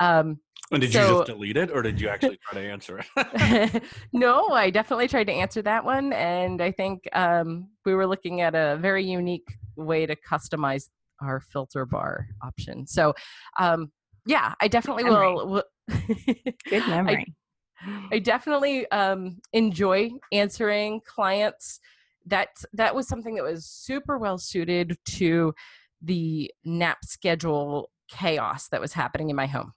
Um, 0.00 0.40
and 0.70 0.82
did 0.82 0.92
so, 0.92 1.00
you 1.00 1.08
just 1.08 1.26
delete 1.26 1.56
it 1.56 1.70
or 1.70 1.82
did 1.82 2.00
you 2.00 2.08
actually 2.08 2.38
try 2.42 2.60
to 2.60 2.68
answer 2.68 3.00
it? 3.16 3.82
no, 4.12 4.48
I 4.48 4.70
definitely 4.70 5.08
tried 5.08 5.28
to 5.28 5.32
answer 5.32 5.62
that 5.62 5.84
one. 5.84 6.12
And 6.12 6.60
I 6.60 6.72
think 6.72 7.08
um, 7.14 7.68
we 7.86 7.94
were 7.94 8.06
looking 8.06 8.42
at 8.42 8.54
a 8.54 8.76
very 8.80 9.04
unique 9.04 9.48
way 9.76 10.04
to 10.04 10.14
customize 10.16 10.90
our 11.22 11.40
filter 11.40 11.86
bar 11.86 12.26
option. 12.42 12.86
So, 12.86 13.14
um, 13.58 13.90
yeah, 14.26 14.52
I 14.60 14.68
definitely 14.68 15.04
will. 15.04 15.48
will 15.48 15.64
Good 15.88 16.54
memory. 16.88 17.34
I, 17.80 18.08
I 18.12 18.18
definitely 18.18 18.90
um, 18.90 19.38
enjoy 19.52 20.10
answering 20.32 21.00
clients. 21.06 21.80
That 22.26 22.48
that 22.74 22.94
was 22.94 23.08
something 23.08 23.36
that 23.36 23.44
was 23.44 23.66
super 23.66 24.18
well 24.18 24.36
suited 24.38 24.98
to 25.06 25.54
the 26.02 26.52
nap 26.64 26.98
schedule 27.04 27.90
chaos 28.08 28.68
that 28.68 28.80
was 28.80 28.92
happening 28.92 29.30
in 29.30 29.36
my 29.36 29.46
home 29.46 29.72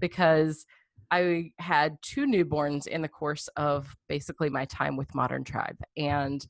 because 0.00 0.64
I 1.10 1.50
had 1.58 1.96
two 2.02 2.26
newborns 2.26 2.86
in 2.86 3.02
the 3.02 3.08
course 3.08 3.48
of 3.56 3.94
basically 4.08 4.48
my 4.48 4.64
time 4.66 4.96
with 4.96 5.14
Modern 5.14 5.44
Tribe, 5.44 5.76
and 5.96 6.44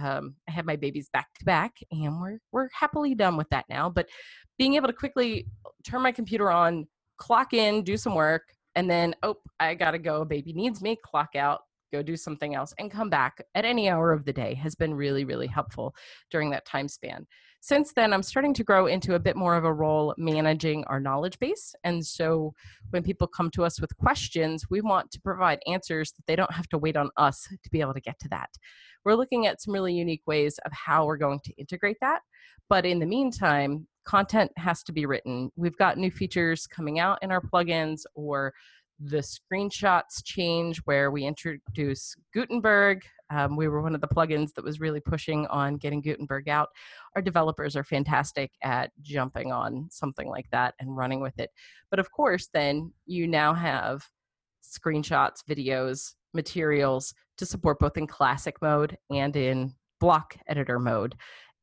um, 0.00 0.36
I 0.48 0.52
had 0.52 0.66
my 0.66 0.76
babies 0.76 1.08
back 1.12 1.28
to 1.38 1.44
back, 1.44 1.72
and 1.90 2.20
we're 2.20 2.38
we're 2.52 2.68
happily 2.72 3.14
done 3.14 3.36
with 3.36 3.48
that 3.50 3.66
now. 3.68 3.90
But 3.90 4.08
being 4.58 4.74
able 4.74 4.86
to 4.86 4.92
quickly 4.92 5.46
turn 5.84 6.02
my 6.02 6.12
computer 6.12 6.50
on, 6.50 6.86
clock 7.24 7.52
in, 7.52 7.82
do 7.82 7.96
some 7.96 8.14
work, 8.14 8.42
and 8.74 8.88
then 8.88 9.14
oh, 9.22 9.36
I 9.60 9.74
gotta 9.74 9.98
go. 9.98 10.24
Baby 10.24 10.52
needs 10.52 10.82
me. 10.82 10.98
Clock 11.02 11.36
out, 11.36 11.60
go 11.92 12.02
do 12.02 12.16
something 12.16 12.54
else, 12.54 12.74
and 12.78 12.90
come 12.90 13.10
back 13.10 13.42
at 13.54 13.64
any 13.64 13.88
hour 13.88 14.12
of 14.12 14.24
the 14.24 14.32
day 14.32 14.54
has 14.54 14.74
been 14.74 14.94
really 14.94 15.24
really 15.24 15.46
helpful 15.46 15.94
during 16.30 16.50
that 16.50 16.66
time 16.66 16.88
span 16.88 17.26
since 17.64 17.94
then, 17.94 18.12
I'm 18.12 18.22
starting 18.22 18.52
to 18.52 18.62
grow 18.62 18.88
into 18.88 19.14
a 19.14 19.18
bit 19.18 19.36
more 19.36 19.56
of 19.56 19.64
a 19.64 19.72
role 19.72 20.14
managing 20.18 20.84
our 20.84 21.00
knowledge 21.00 21.38
base. 21.38 21.74
And 21.82 22.04
so 22.04 22.52
when 22.90 23.02
people 23.02 23.26
come 23.26 23.50
to 23.52 23.64
us 23.64 23.80
with 23.80 23.96
questions, 23.96 24.66
we 24.68 24.82
want 24.82 25.10
to 25.12 25.20
provide 25.22 25.60
answers 25.66 26.12
that 26.12 26.26
they 26.26 26.36
don't 26.36 26.52
have 26.52 26.68
to 26.68 26.78
wait 26.78 26.94
on 26.94 27.08
us 27.16 27.48
to 27.48 27.70
be 27.70 27.80
able 27.80 27.94
to 27.94 28.02
get 28.02 28.18
to 28.18 28.28
that. 28.28 28.50
We're 29.02 29.14
looking 29.14 29.46
at 29.46 29.62
some 29.62 29.72
really 29.72 29.94
unique 29.94 30.26
ways 30.26 30.58
of 30.66 30.72
how 30.72 31.06
we're 31.06 31.16
going 31.16 31.40
to 31.42 31.54
integrate 31.56 31.96
that. 32.02 32.20
But 32.68 32.84
in 32.84 32.98
the 32.98 33.06
meantime, 33.06 33.86
content 34.04 34.50
has 34.56 34.82
to 34.84 34.92
be 34.92 35.06
written. 35.06 35.50
We've 35.56 35.76
got 35.76 35.98
new 35.98 36.10
features 36.10 36.66
coming 36.66 36.98
out 36.98 37.18
in 37.22 37.30
our 37.30 37.40
plugins 37.40 38.02
or 38.14 38.52
the 39.00 39.18
screenshots 39.18 40.24
change 40.24 40.78
where 40.84 41.10
we 41.10 41.24
introduce 41.24 42.14
Gutenberg. 42.32 43.02
Um, 43.30 43.56
we 43.56 43.68
were 43.68 43.82
one 43.82 43.94
of 43.94 44.00
the 44.00 44.08
plugins 44.08 44.52
that 44.54 44.64
was 44.64 44.80
really 44.80 45.00
pushing 45.00 45.46
on 45.48 45.76
getting 45.76 46.00
Gutenberg 46.00 46.48
out. 46.48 46.68
Our 47.16 47.22
developers 47.22 47.74
are 47.74 47.84
fantastic 47.84 48.52
at 48.62 48.92
jumping 49.00 49.50
on 49.50 49.88
something 49.90 50.28
like 50.28 50.46
that 50.52 50.74
and 50.78 50.96
running 50.96 51.20
with 51.20 51.38
it. 51.38 51.50
But 51.90 51.98
of 51.98 52.12
course, 52.12 52.48
then 52.52 52.92
you 53.06 53.26
now 53.26 53.54
have 53.54 54.08
screenshots, 54.62 55.38
videos, 55.48 56.14
materials 56.32 57.14
to 57.38 57.46
support 57.46 57.78
both 57.78 57.96
in 57.96 58.06
classic 58.06 58.56
mode 58.62 58.96
and 59.10 59.34
in 59.34 59.74
block 60.00 60.36
editor 60.46 60.78
mode. 60.78 61.14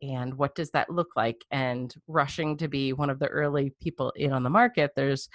And 0.01 0.33
what 0.35 0.55
does 0.55 0.71
that 0.71 0.89
look 0.89 1.09
like? 1.15 1.43
And 1.51 1.93
rushing 2.07 2.57
to 2.57 2.67
be 2.67 2.93
one 2.93 3.09
of 3.09 3.19
the 3.19 3.27
early 3.27 3.73
people 3.81 4.11
in 4.15 4.31
on 4.33 4.43
the 4.43 4.49
market, 4.49 4.91
there's 4.95 5.29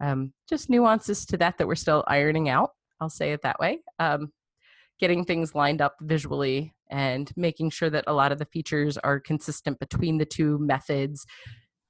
um, 0.00 0.32
just 0.48 0.70
nuances 0.70 1.26
to 1.26 1.36
that 1.38 1.58
that 1.58 1.66
we're 1.66 1.74
still 1.74 2.04
ironing 2.06 2.48
out. 2.48 2.70
I'll 3.00 3.10
say 3.10 3.32
it 3.32 3.42
that 3.42 3.58
way. 3.58 3.80
Um, 3.98 4.32
getting 5.00 5.24
things 5.24 5.54
lined 5.54 5.80
up 5.80 5.96
visually 6.02 6.72
and 6.90 7.32
making 7.36 7.70
sure 7.70 7.90
that 7.90 8.04
a 8.06 8.12
lot 8.12 8.30
of 8.30 8.38
the 8.38 8.44
features 8.46 8.96
are 8.98 9.18
consistent 9.18 9.78
between 9.80 10.18
the 10.18 10.24
two 10.24 10.58
methods 10.58 11.26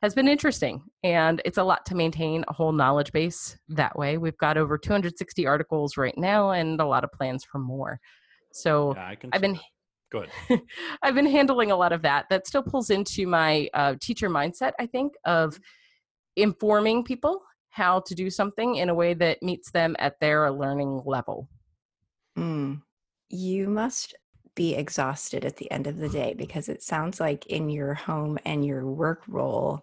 has 0.01 0.15
been 0.15 0.27
interesting 0.27 0.83
and 1.05 1.43
it's 1.45 1.59
a 1.59 1.63
lot 1.63 1.85
to 1.87 1.95
maintain 1.95 2.45
a 2.49 2.53
whole 2.53 2.73
knowledge 2.73 3.13
base 3.13 3.57
that 3.69 3.97
way 3.99 4.17
we've 4.17 4.39
got 4.39 4.57
over 4.57 4.79
260 4.79 5.47
articles 5.47 5.97
right 5.97 6.17
now 6.17 6.51
and 6.51 6.81
a 6.81 6.87
lot 6.87 7.05
of 7.05 7.13
plans 7.13 7.45
for 7.45 7.59
more 7.59 8.01
so 8.53 8.95
yeah, 8.97 9.15
i've 9.33 9.41
been 9.41 9.59
good 10.13 10.29
i've 11.03 11.15
been 11.17 11.27
handling 11.27 11.73
a 11.73 11.77
lot 11.77 11.93
of 11.93 12.03
that 12.03 12.27
that 12.31 12.47
still 12.47 12.63
pulls 12.63 12.91
into 12.91 13.27
my 13.27 13.69
uh, 13.75 13.95
teacher 14.01 14.31
mindset 14.31 14.73
i 14.79 14.87
think 14.87 15.15
of 15.25 15.59
informing 16.37 17.03
people 17.03 17.43
how 17.73 18.01
to 18.01 18.15
do 18.15 18.29
something 18.29 18.77
in 18.77 18.91
a 18.91 18.95
way 18.95 19.15
that 19.15 19.43
meets 19.43 19.71
them 19.71 19.97
at 19.99 20.21
their 20.21 20.51
learning 20.51 21.03
level. 21.07 21.49
Mm. 22.39 22.83
You 23.31 23.69
must 23.69 24.15
be 24.55 24.75
exhausted 24.75 25.47
at 25.47 25.57
the 25.57 25.71
end 25.71 25.87
of 25.87 25.97
the 25.97 26.11
day 26.11 26.35
because 26.37 26.69
it 26.69 26.83
sounds 26.83 27.19
like 27.19 27.47
in 27.47 27.71
your 27.71 27.95
home 27.95 28.39
and 28.45 28.65
your 28.65 28.87
work 28.87 29.23
role, 29.27 29.81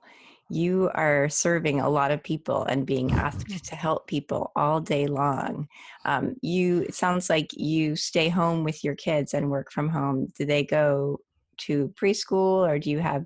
you 0.50 0.89
are 0.96 1.29
serving 1.29 1.79
a 1.79 1.89
lot 1.89 2.12
of 2.12 2.24
people 2.24 2.63
and 2.63 2.86
being 2.86 3.12
asked 3.12 3.65
to 3.65 3.75
help 3.75 4.08
people 4.08 4.51
all 4.56 4.79
day 4.82 5.08
long. 5.08 5.68
Um, 6.06 6.36
you 6.41 6.82
it 6.82 6.96
sounds 6.96 7.29
like 7.29 7.50
you 7.53 7.96
stay 7.96 8.29
home 8.29 8.63
with 8.63 8.84
your 8.84 8.96
kids 8.96 9.34
and 9.34 9.51
work 9.51 9.72
from 9.72 9.89
home. 9.89 10.27
Do 10.38 10.46
they 10.46 10.63
go 10.63 11.20
to 11.60 11.94
preschool 12.00 12.68
or 12.68 12.79
do 12.79 12.89
you 12.89 13.00
have 13.00 13.25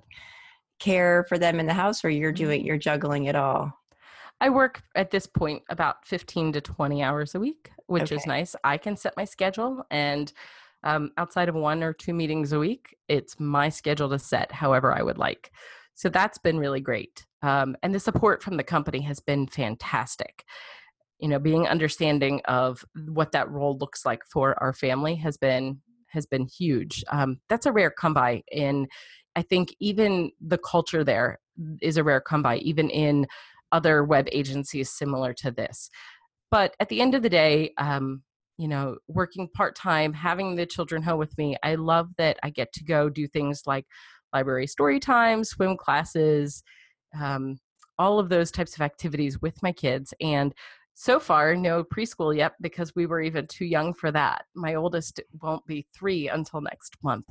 care 0.80 1.24
for 1.28 1.38
them 1.38 1.60
in 1.60 1.66
the 1.66 1.72
house 1.72 2.04
or 2.04 2.10
you're 2.10 2.32
doing 2.32 2.62
mm. 2.62 2.66
you're 2.66 2.78
juggling 2.78 3.24
it 3.24 3.36
all? 3.36 3.72
I 4.40 4.50
work 4.50 4.82
at 4.94 5.10
this 5.10 5.26
point 5.26 5.62
about 5.70 6.06
15 6.06 6.52
to 6.52 6.60
20 6.60 7.02
hours 7.02 7.34
a 7.34 7.40
week, 7.40 7.70
which 7.86 8.04
okay. 8.04 8.16
is 8.16 8.26
nice. 8.26 8.54
I 8.64 8.76
can 8.76 8.96
set 8.96 9.16
my 9.16 9.24
schedule 9.24 9.86
and 9.90 10.32
um, 10.84 11.12
outside 11.16 11.48
of 11.48 11.54
one 11.54 11.82
or 11.82 11.94
two 11.94 12.12
meetings 12.12 12.52
a 12.52 12.58
week, 12.58 12.94
it's 13.08 13.40
my 13.40 13.70
schedule 13.70 14.10
to 14.10 14.18
set 14.18 14.52
however 14.52 14.92
I 14.92 15.02
would 15.02 15.16
like. 15.16 15.50
So 15.94 16.08
that's 16.08 16.38
been 16.38 16.58
really 16.58 16.80
great. 16.80 17.26
Um, 17.42 17.76
and 17.82 17.94
the 17.94 18.00
support 18.00 18.42
from 18.42 18.56
the 18.56 18.64
company 18.64 19.00
has 19.02 19.20
been 19.20 19.46
fantastic. 19.46 20.44
You 21.18 21.28
know, 21.28 21.38
being 21.38 21.66
understanding 21.66 22.40
of 22.46 22.84
what 23.08 23.32
that 23.32 23.50
role 23.50 23.78
looks 23.78 24.04
like 24.04 24.22
for 24.30 24.60
our 24.62 24.72
family 24.72 25.14
has 25.16 25.36
been 25.36 25.80
has 26.08 26.26
been 26.26 26.46
huge. 26.46 27.02
Um, 27.10 27.40
that's 27.48 27.66
a 27.66 27.72
rare 27.72 27.90
come 27.90 28.14
by 28.14 28.42
in 28.50 28.86
I 29.36 29.42
think 29.42 29.74
even 29.80 30.30
the 30.40 30.58
culture 30.58 31.02
there 31.04 31.38
is 31.82 31.96
a 31.96 32.04
rare 32.04 32.20
come 32.20 32.42
by, 32.42 32.58
even 32.58 32.88
in 32.88 33.26
other 33.72 34.04
web 34.04 34.28
agencies 34.32 34.90
similar 34.90 35.32
to 35.34 35.50
this. 35.50 35.90
But 36.50 36.76
at 36.78 36.88
the 36.88 37.00
end 37.00 37.14
of 37.14 37.22
the 37.22 37.28
day, 37.28 37.72
um, 37.78 38.22
you 38.56 38.68
know, 38.68 38.98
working 39.08 39.48
part 39.48 39.74
time, 39.74 40.12
having 40.12 40.54
the 40.54 40.66
children 40.66 41.02
home 41.02 41.18
with 41.18 41.36
me, 41.36 41.56
I 41.62 41.74
love 41.74 42.10
that 42.18 42.38
I 42.42 42.50
get 42.50 42.72
to 42.74 42.84
go 42.84 43.08
do 43.08 43.26
things 43.26 43.62
like 43.66 43.86
library 44.34 44.66
story 44.66 45.00
time, 45.00 45.44
swim 45.44 45.76
classes, 45.76 46.62
um, 47.18 47.56
all 47.98 48.18
of 48.18 48.28
those 48.28 48.50
types 48.50 48.74
of 48.74 48.80
activities 48.80 49.40
with 49.40 49.62
my 49.62 49.72
kids. 49.72 50.12
And 50.20 50.52
so 50.94 51.18
far, 51.18 51.56
no 51.56 51.84
preschool 51.84 52.36
yet 52.36 52.52
because 52.60 52.94
we 52.94 53.06
were 53.06 53.20
even 53.20 53.46
too 53.46 53.64
young 53.64 53.94
for 53.94 54.12
that. 54.12 54.44
My 54.54 54.74
oldest 54.74 55.20
won't 55.42 55.66
be 55.66 55.86
three 55.94 56.28
until 56.28 56.60
next 56.60 56.96
month. 57.02 57.26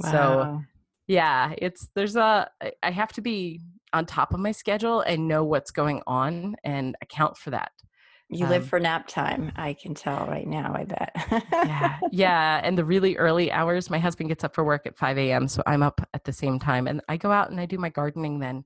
Wow. 0.00 0.10
So 0.10 0.62
yeah 1.06 1.54
it's 1.58 1.88
there's 1.94 2.16
a 2.16 2.48
i 2.82 2.90
have 2.90 3.12
to 3.12 3.20
be 3.20 3.60
on 3.92 4.06
top 4.06 4.32
of 4.32 4.40
my 4.40 4.52
schedule 4.52 5.02
and 5.02 5.28
know 5.28 5.44
what's 5.44 5.70
going 5.70 6.02
on 6.06 6.56
and 6.64 6.96
account 7.02 7.36
for 7.36 7.50
that 7.50 7.72
you 8.30 8.44
um, 8.44 8.50
live 8.50 8.66
for 8.66 8.80
nap 8.80 9.06
time 9.06 9.52
i 9.56 9.72
can 9.72 9.94
tell 9.94 10.26
right 10.26 10.46
now 10.46 10.72
i 10.74 10.84
bet. 10.84 11.12
Yeah 11.52 11.98
yeah 12.12 12.60
and 12.62 12.76
the 12.76 12.84
really 12.84 13.16
early 13.16 13.52
hours 13.52 13.90
my 13.90 13.98
husband 13.98 14.28
gets 14.28 14.44
up 14.44 14.54
for 14.54 14.64
work 14.64 14.86
at 14.86 14.96
5 14.96 15.18
a.m 15.18 15.48
so 15.48 15.62
i'm 15.66 15.82
up 15.82 16.00
at 16.14 16.24
the 16.24 16.32
same 16.32 16.58
time 16.58 16.86
and 16.86 17.00
i 17.08 17.16
go 17.16 17.30
out 17.30 17.50
and 17.50 17.60
i 17.60 17.66
do 17.66 17.78
my 17.78 17.90
gardening 17.90 18.38
then. 18.38 18.64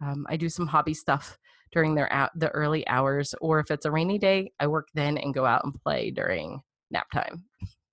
Um, 0.00 0.26
i 0.28 0.36
do 0.36 0.48
some 0.48 0.66
hobby 0.66 0.94
stuff 0.94 1.38
during 1.72 1.94
their 1.94 2.12
out 2.12 2.30
the 2.38 2.50
early 2.50 2.86
hours 2.88 3.34
or 3.40 3.58
if 3.60 3.70
it's 3.70 3.86
a 3.86 3.90
rainy 3.90 4.18
day 4.18 4.52
i 4.60 4.66
work 4.66 4.88
then 4.94 5.18
and 5.18 5.34
go 5.34 5.44
out 5.44 5.64
and 5.64 5.74
play 5.82 6.10
during 6.10 6.60
nap 6.90 7.10
time 7.12 7.44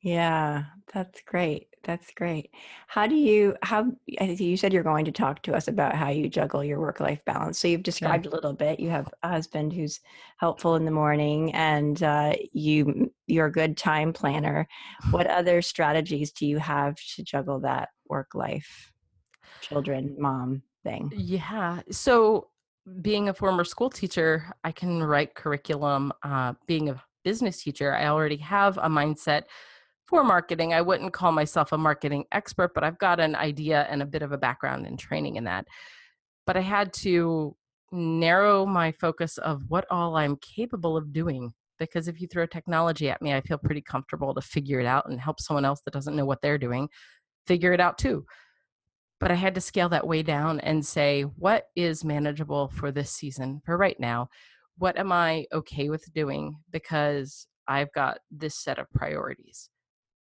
yeah, 0.02 0.64
that's 0.94 1.22
great. 1.22 1.68
That's 1.84 2.12
great. 2.12 2.52
How 2.88 3.08
do 3.08 3.16
you 3.16 3.56
how 3.62 3.92
you 4.08 4.58
said 4.58 4.74
you're 4.74 4.84
going 4.84 5.06
to 5.06 5.12
talk 5.12 5.42
to 5.44 5.54
us 5.54 5.68
about 5.68 5.96
how 5.96 6.10
you 6.10 6.28
juggle 6.28 6.64
your 6.64 6.80
work 6.80 7.00
life 7.00 7.24
balance. 7.26 7.60
So 7.60 7.68
you've 7.68 7.84
described 7.84 8.26
yeah. 8.26 8.32
a 8.32 8.34
little 8.34 8.54
bit. 8.54 8.80
You 8.80 8.90
have 8.90 9.12
a 9.24 9.30
husband 9.30 9.74
who's 9.74 10.00
helpful 10.38 10.76
in 10.76 10.86
the 10.86 10.92
morning, 10.92 11.54
and 11.54 12.02
uh, 12.02 12.34
you 12.52 13.12
you're 13.28 13.48
a 13.48 13.52
good 13.52 13.78
time 13.78 14.12
planner. 14.12 14.68
What 15.12 15.28
other 15.30 15.62
strategies 15.62 16.32
do 16.32 16.46
you 16.46 16.58
have 16.58 16.98
to 17.16 17.24
juggle 17.24 17.60
that 17.62 17.90
work 18.08 18.34
life, 18.34 18.92
children, 19.62 20.16
mom 20.18 20.64
thing? 20.84 21.12
Yeah. 21.16 21.82
So 21.92 22.48
being 23.02 23.30
a 23.30 23.34
former 23.34 23.64
school 23.64 23.90
teacher, 23.90 24.52
I 24.64 24.72
can 24.72 25.04
write 25.04 25.36
curriculum. 25.36 26.12
Uh, 26.24 26.54
being 26.68 26.90
a 26.90 27.02
business 27.24 27.64
teacher, 27.64 27.94
I 27.94 28.08
already 28.08 28.38
have 28.38 28.78
a 28.78 28.90
mindset 28.90 29.44
for 30.12 30.24
marketing. 30.24 30.76
I 30.76 30.82
wouldn't 30.82 31.14
call 31.14 31.32
myself 31.32 31.72
a 31.72 31.78
marketing 31.80 32.26
expert, 32.32 32.76
but 32.76 32.84
I've 32.84 33.00
got 33.00 33.20
an 33.20 33.34
idea 33.36 33.88
and 33.90 34.04
a 34.04 34.06
bit 34.06 34.22
of 34.22 34.32
a 34.32 34.38
background 34.38 34.86
in 34.86 34.98
training 34.98 35.38
in 35.38 35.46
that. 35.46 35.66
But 36.46 36.56
I 36.56 36.62
had 36.62 36.94
to 36.94 37.56
narrow 37.92 38.68
my 38.68 38.92
focus 38.92 39.40
of 39.40 39.64
what 39.70 39.86
all 39.90 40.16
I'm 40.16 40.36
capable 40.36 40.96
of 40.96 41.12
doing. 41.12 41.54
Because 41.80 42.08
if 42.08 42.22
you 42.22 42.28
throw 42.28 42.46
technology 42.46 43.10
at 43.10 43.24
me, 43.24 43.34
I 43.34 43.42
feel 43.42 43.58
pretty 43.58 43.82
comfortable 43.82 44.36
to 44.36 44.42
figure 44.42 44.80
it 44.80 44.86
out 44.86 45.10
and 45.10 45.20
help 45.20 45.40
someone 45.40 45.66
else 45.66 45.82
that 45.86 45.94
doesn't 45.94 46.16
know 46.16 46.26
what 46.26 46.42
they're 46.44 46.60
doing 46.60 46.88
figure 47.48 47.74
it 47.74 47.80
out 47.80 47.98
too. 47.98 48.24
but 49.22 49.32
I 49.32 49.36
had 49.36 49.54
to 49.56 49.62
scale 49.62 49.88
that 49.90 50.08
way 50.08 50.24
down 50.24 50.60
and 50.62 50.84
say, 50.84 51.22
what 51.22 51.66
is 51.76 52.04
manageable 52.04 52.70
for 52.70 52.92
this 52.92 53.12
season 53.12 53.62
for 53.64 53.78
right 53.78 54.00
now? 54.00 54.30
What 54.80 54.98
am 54.98 55.12
I 55.12 55.46
okay 55.54 55.90
with 55.90 56.12
doing? 56.12 56.56
Because 56.72 57.48
I've 57.68 57.94
got 57.94 58.18
this 58.32 58.56
set 58.56 58.80
of 58.80 58.90
priorities. 58.90 59.70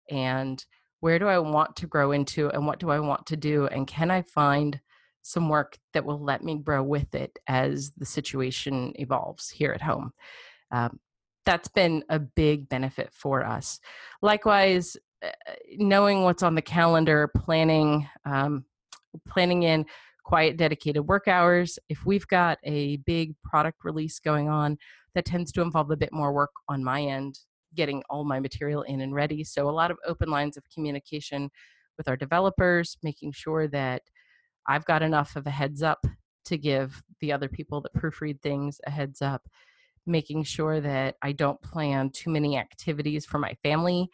And 0.10 0.64
where 1.00 1.20
do 1.20 1.28
I 1.28 1.40
want 1.40 1.76
to 1.78 1.88
grow 1.88 2.12
into 2.12 2.50
and 2.50 2.66
what 2.66 2.80
do 2.80 2.90
I 2.90 3.00
want 3.00 3.26
to 3.28 3.38
do? 3.38 3.68
And 3.68 3.88
can 3.88 4.12
I 4.12 4.22
find 4.24 4.80
some 5.22 5.50
work 5.50 5.78
that 5.94 6.06
will 6.06 6.24
let 6.24 6.44
me 6.44 6.58
grow 6.58 6.84
with 6.84 7.16
it 7.16 7.38
as 7.48 7.92
the 7.98 8.06
situation 8.06 8.94
evolves 8.96 9.50
here 9.50 9.72
at 9.72 9.82
home? 9.82 10.12
Um, 10.72 11.00
that's 11.46 11.68
been 11.68 12.04
a 12.10 12.20
big 12.20 12.68
benefit 12.70 13.12
for 13.14 13.46
us. 13.46 13.80
Likewise, 14.22 14.98
uh, 15.24 15.30
knowing 15.78 16.24
what's 16.24 16.44
on 16.44 16.56
the 16.56 16.62
calendar, 16.62 17.30
planning, 17.36 18.08
um, 18.26 18.66
planning 19.28 19.64
in 19.64 19.86
quiet, 20.24 20.58
dedicated 20.58 21.08
work 21.08 21.28
hours. 21.28 21.78
If 21.88 22.06
we've 22.06 22.28
got 22.28 22.58
a 22.64 22.98
big 22.98 23.36
product 23.44 23.86
release 23.86 24.20
going 24.20 24.50
on, 24.50 24.78
that 25.14 25.26
tends 25.26 25.52
to 25.54 25.62
involve 25.62 25.92
a 25.92 25.98
bit 25.98 26.12
more 26.12 26.34
work 26.34 26.52
on 26.68 26.84
my 26.84 27.02
end, 27.02 27.40
getting 27.76 28.04
all 28.10 28.24
my 28.24 28.40
material 28.40 28.82
in 28.84 29.02
and 29.02 29.14
ready. 29.14 29.44
So, 29.44 29.70
a 29.70 29.72
lot 29.72 29.92
of 29.92 29.98
open 30.06 30.30
lines 30.30 30.58
of 30.58 30.64
communication 30.74 31.50
with 31.98 32.08
our 32.08 32.18
developers, 32.18 32.98
making 33.04 33.32
sure 33.34 33.68
that 33.70 34.04
I've 34.68 34.86
got 34.86 35.02
enough 35.02 35.36
of 35.36 35.48
a 35.48 35.52
heads 35.52 35.84
up 35.84 36.06
to 36.46 36.58
give 36.58 37.02
the 37.22 37.32
other 37.32 37.50
people 37.50 37.82
that 37.82 37.94
proofread 37.94 38.42
things 38.42 38.80
a 38.86 38.92
heads 38.92 39.22
up, 39.22 39.48
making 40.06 40.44
sure 40.44 40.80
that 40.82 41.16
I 41.22 41.32
don't 41.32 41.62
plan 41.62 42.10
too 42.12 42.30
many 42.30 42.58
activities 42.58 43.26
for 43.26 43.40
my 43.40 43.56
family 43.64 44.10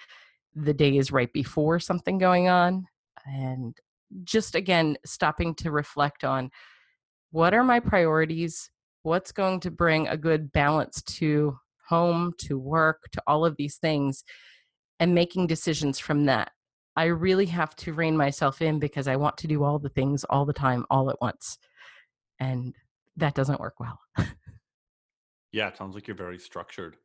the 0.55 0.73
days 0.73 1.11
right 1.11 1.31
before 1.33 1.79
something 1.79 2.17
going 2.17 2.47
on. 2.47 2.85
And 3.25 3.77
just 4.23 4.55
again, 4.55 4.97
stopping 5.05 5.55
to 5.55 5.71
reflect 5.71 6.23
on 6.23 6.51
what 7.31 7.53
are 7.53 7.63
my 7.63 7.79
priorities? 7.79 8.69
What's 9.03 9.31
going 9.31 9.61
to 9.61 9.71
bring 9.71 10.07
a 10.07 10.17
good 10.17 10.51
balance 10.51 11.01
to 11.03 11.57
home, 11.91 12.33
to 12.45 12.57
work, 12.57 13.09
to 13.11 13.21
all 13.27 13.45
of 13.45 13.57
these 13.57 13.75
things, 13.75 14.23
and 14.99 15.13
making 15.13 15.47
decisions 15.47 15.99
from 15.99 16.25
that. 16.25 16.51
I 16.95 17.05
really 17.05 17.47
have 17.47 17.75
to 17.77 17.93
rein 17.93 18.15
myself 18.15 18.61
in 18.61 18.79
because 18.79 19.07
I 19.07 19.17
want 19.17 19.37
to 19.37 19.47
do 19.47 19.63
all 19.63 19.77
the 19.77 19.89
things 19.89 20.23
all 20.29 20.45
the 20.45 20.53
time, 20.53 20.85
all 20.89 21.09
at 21.09 21.21
once. 21.21 21.57
And 22.39 22.73
that 23.17 23.35
doesn't 23.35 23.59
work 23.59 23.75
well. 23.79 23.99
yeah, 25.51 25.67
it 25.67 25.77
sounds 25.77 25.95
like 25.95 26.07
you're 26.07 26.15
very 26.15 26.39
structured. 26.39 26.95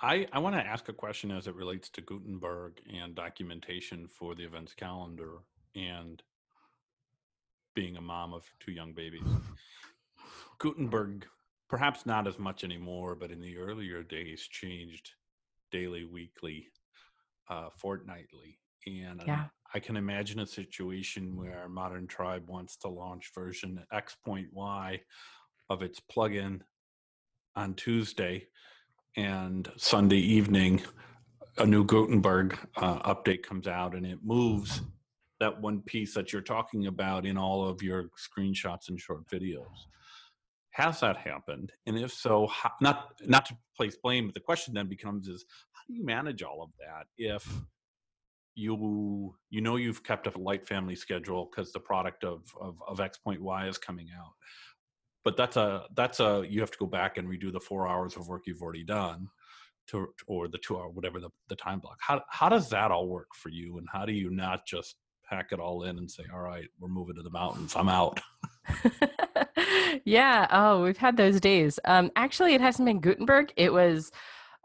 I, 0.00 0.26
I 0.32 0.38
want 0.38 0.56
to 0.56 0.66
ask 0.66 0.88
a 0.88 0.92
question 0.92 1.30
as 1.30 1.46
it 1.46 1.54
relates 1.54 1.88
to 1.90 2.00
Gutenberg 2.00 2.80
and 2.92 3.14
documentation 3.14 4.06
for 4.08 4.34
the 4.34 4.44
events 4.44 4.74
calendar 4.74 5.38
and 5.74 6.22
being 7.74 7.96
a 7.96 8.00
mom 8.00 8.32
of 8.34 8.44
two 8.60 8.72
young 8.72 8.92
babies. 8.92 9.28
Gutenberg, 10.58 11.26
perhaps 11.68 12.06
not 12.06 12.26
as 12.26 12.38
much 12.38 12.64
anymore, 12.64 13.14
but 13.14 13.30
in 13.30 13.40
the 13.40 13.56
earlier 13.58 14.02
days, 14.02 14.42
changed 14.42 15.10
daily, 15.70 16.04
weekly, 16.04 16.68
uh, 17.48 17.68
fortnightly. 17.76 18.58
And 18.86 19.22
yeah. 19.26 19.46
I 19.74 19.80
can 19.80 19.96
imagine 19.96 20.40
a 20.40 20.46
situation 20.46 21.36
where 21.36 21.68
Modern 21.68 22.06
Tribe 22.06 22.48
wants 22.48 22.76
to 22.78 22.88
launch 22.88 23.32
version 23.34 23.84
X.Y 23.92 25.00
of 25.68 25.82
its 25.82 26.00
plugin 26.00 26.60
on 27.56 27.74
Tuesday, 27.74 28.46
and 29.16 29.70
Sunday 29.76 30.18
evening, 30.18 30.82
a 31.58 31.66
new 31.66 31.84
Gutenberg 31.84 32.58
uh, 32.76 33.14
update 33.14 33.42
comes 33.42 33.66
out 33.66 33.94
and 33.94 34.04
it 34.04 34.18
moves 34.22 34.82
that 35.40 35.60
one 35.60 35.80
piece 35.80 36.14
that 36.14 36.32
you're 36.32 36.42
talking 36.42 36.86
about 36.86 37.24
in 37.24 37.38
all 37.38 37.66
of 37.66 37.82
your 37.82 38.10
screenshots 38.16 38.88
and 38.88 39.00
short 39.00 39.26
videos. 39.28 39.86
Has 40.76 41.00
that 41.00 41.16
happened? 41.16 41.72
And 41.86 41.98
if 41.98 42.12
so, 42.12 42.48
how, 42.48 42.70
not 42.82 43.14
not 43.24 43.46
to 43.46 43.56
place 43.74 43.96
blame, 43.96 44.26
but 44.26 44.34
the 44.34 44.40
question 44.40 44.74
then 44.74 44.88
becomes 44.88 45.26
is 45.26 45.46
how 45.72 45.80
do 45.88 45.94
you 45.94 46.04
manage 46.04 46.42
all 46.42 46.62
of 46.62 46.68
that 46.78 47.06
if 47.16 47.50
you 48.54 49.34
you 49.48 49.62
know 49.62 49.76
you've 49.76 50.04
kept 50.04 50.26
a 50.26 50.38
light 50.38 50.68
family 50.68 50.94
schedule 50.94 51.48
because 51.50 51.72
the 51.72 51.80
product 51.80 52.24
of, 52.24 52.42
of 52.60 52.76
of 52.86 53.00
X 53.00 53.16
point 53.16 53.40
Y 53.40 53.66
is 53.66 53.78
coming 53.78 54.08
out, 54.14 54.34
but 55.24 55.34
that's 55.34 55.56
a 55.56 55.84
that's 55.94 56.20
a 56.20 56.44
you 56.46 56.60
have 56.60 56.72
to 56.72 56.78
go 56.78 56.86
back 56.86 57.16
and 57.16 57.26
redo 57.26 57.50
the 57.50 57.58
four 57.58 57.88
hours 57.88 58.14
of 58.14 58.28
work 58.28 58.42
you've 58.46 58.60
already 58.60 58.84
done, 58.84 59.28
to 59.86 60.08
or 60.26 60.46
the 60.46 60.58
two 60.58 60.76
hour 60.76 60.90
whatever 60.90 61.20
the 61.20 61.30
the 61.48 61.56
time 61.56 61.80
block. 61.80 61.96
How 62.00 62.20
how 62.28 62.50
does 62.50 62.68
that 62.68 62.90
all 62.90 63.08
work 63.08 63.28
for 63.34 63.48
you, 63.48 63.78
and 63.78 63.88
how 63.90 64.04
do 64.04 64.12
you 64.12 64.28
not 64.28 64.66
just 64.66 64.96
pack 65.26 65.52
it 65.52 65.58
all 65.58 65.84
in 65.84 65.96
and 65.96 66.10
say, 66.10 66.24
all 66.32 66.40
right, 66.40 66.68
we're 66.78 66.88
moving 66.88 67.16
to 67.16 67.22
the 67.22 67.30
mountains. 67.30 67.74
I'm 67.74 67.88
out. 67.88 68.20
yeah. 70.04 70.46
Oh, 70.50 70.82
we've 70.82 70.96
had 70.96 71.16
those 71.16 71.40
days. 71.40 71.78
Um, 71.84 72.10
actually, 72.16 72.54
it 72.54 72.60
hasn't 72.60 72.86
been 72.86 73.00
Gutenberg. 73.00 73.52
It 73.56 73.72
was 73.72 74.10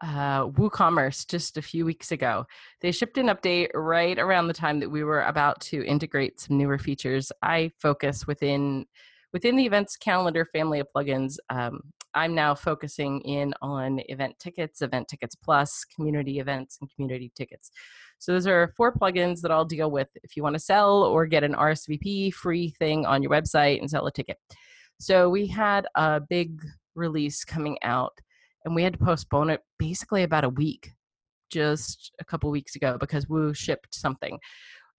uh, 0.03 0.47
WooCommerce 0.47 1.27
just 1.27 1.57
a 1.57 1.61
few 1.61 1.85
weeks 1.85 2.11
ago. 2.11 2.45
They 2.81 2.91
shipped 2.91 3.17
an 3.17 3.27
update 3.27 3.69
right 3.73 4.17
around 4.17 4.47
the 4.47 4.53
time 4.53 4.79
that 4.79 4.89
we 4.89 5.03
were 5.03 5.23
about 5.23 5.61
to 5.61 5.85
integrate 5.85 6.39
some 6.39 6.57
newer 6.57 6.77
features. 6.77 7.31
I 7.41 7.71
focus 7.79 8.27
within 8.27 8.85
within 9.33 9.55
the 9.55 9.65
events 9.65 9.95
calendar 9.95 10.45
family 10.45 10.81
of 10.81 10.87
plugins. 10.93 11.37
Um, 11.49 11.79
I'm 12.13 12.35
now 12.35 12.53
focusing 12.53 13.21
in 13.21 13.53
on 13.61 14.01
event 14.09 14.37
tickets, 14.39 14.81
event 14.81 15.07
tickets 15.07 15.35
plus, 15.35 15.85
community 15.95 16.39
events, 16.39 16.77
and 16.81 16.93
community 16.93 17.31
tickets. 17.33 17.71
So 18.19 18.33
those 18.33 18.45
are 18.45 18.73
four 18.75 18.93
plugins 18.93 19.39
that 19.41 19.51
I'll 19.51 19.63
deal 19.63 19.89
with 19.89 20.09
if 20.21 20.35
you 20.35 20.43
want 20.43 20.55
to 20.55 20.59
sell 20.59 21.03
or 21.03 21.25
get 21.25 21.45
an 21.45 21.53
RSVP 21.53 22.33
free 22.33 22.71
thing 22.71 23.05
on 23.05 23.23
your 23.23 23.31
website 23.31 23.79
and 23.79 23.89
sell 23.89 24.05
a 24.05 24.11
ticket. 24.11 24.37
So 25.01 25.29
we 25.29 25.47
had 25.47 25.87
a 25.95 26.21
big 26.21 26.61
release 26.93 27.43
coming 27.43 27.75
out 27.81 28.13
and 28.63 28.75
we 28.75 28.83
had 28.83 28.93
to 28.93 28.99
postpone 29.03 29.49
it 29.49 29.61
basically 29.79 30.21
about 30.21 30.43
a 30.43 30.49
week 30.49 30.91
just 31.51 32.11
a 32.21 32.23
couple 32.23 32.51
weeks 32.51 32.75
ago 32.75 32.97
because 32.99 33.27
Woo 33.27 33.51
shipped 33.51 33.95
something. 33.95 34.37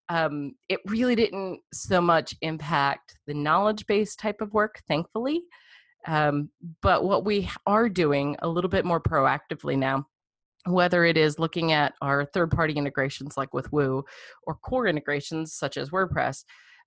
Um, 0.09 0.55
it 0.69 0.81
really 0.87 1.15
didn't 1.15 1.61
so 1.73 2.01
much 2.01 2.35
impact 2.43 3.15
the 3.29 3.35
knowledge 3.35 3.87
base 3.87 4.17
type 4.17 4.41
of 4.41 4.53
work, 4.53 4.83
thankfully. 4.89 5.41
Um, 6.09 6.51
but 6.83 7.05
what 7.05 7.25
we 7.25 7.49
are 7.69 7.89
doing 7.89 8.35
a 8.43 8.49
little 8.49 8.71
bit 8.71 8.85
more 8.85 9.01
proactively 9.01 9.79
now, 9.79 10.05
whether 10.67 11.05
it 11.05 11.17
is 11.17 11.39
looking 11.39 11.71
at 11.71 11.95
our 12.03 12.25
third 12.25 12.51
party 12.51 12.73
integrations 12.73 13.37
like 13.37 13.55
with 13.55 13.73
Woo 13.73 14.05
or 14.49 14.57
core 14.57 14.89
integrations 14.89 15.55
such 15.55 15.77
as 15.77 15.91
WordPress, 15.91 16.43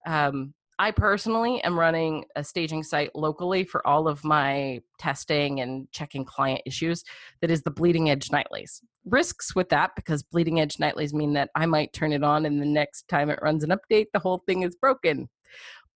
um, 0.06 0.54
I 0.78 0.92
personally 0.92 1.64
am 1.64 1.80
running 1.80 2.26
a 2.36 2.44
staging 2.44 2.84
site 2.84 3.16
locally 3.16 3.64
for 3.64 3.86
all 3.88 4.08
of 4.08 4.24
my 4.26 4.82
testing 5.00 5.62
and 5.62 5.90
checking 5.92 6.26
client 6.26 6.62
issues 6.66 7.04
that 7.42 7.50
is 7.50 7.62
the 7.62 7.72
bleeding 7.72 8.10
edge 8.10 8.30
nightlies. 8.32 8.82
Risks 9.06 9.56
with 9.56 9.70
that 9.70 9.92
because 9.96 10.24
bleeding 10.24 10.60
edge 10.60 10.78
nightlies 10.78 11.14
mean 11.14 11.34
that 11.34 11.50
I 11.56 11.66
might 11.66 11.94
turn 11.94 12.12
it 12.12 12.24
on 12.24 12.46
and 12.46 12.62
the 12.62 12.66
next 12.66 13.08
time 13.08 13.30
it 13.30 13.40
runs 13.42 13.64
an 13.64 13.72
update, 13.72 14.08
the 14.12 14.20
whole 14.20 14.44
thing 14.46 14.64
is 14.64 14.76
broken. 14.76 15.30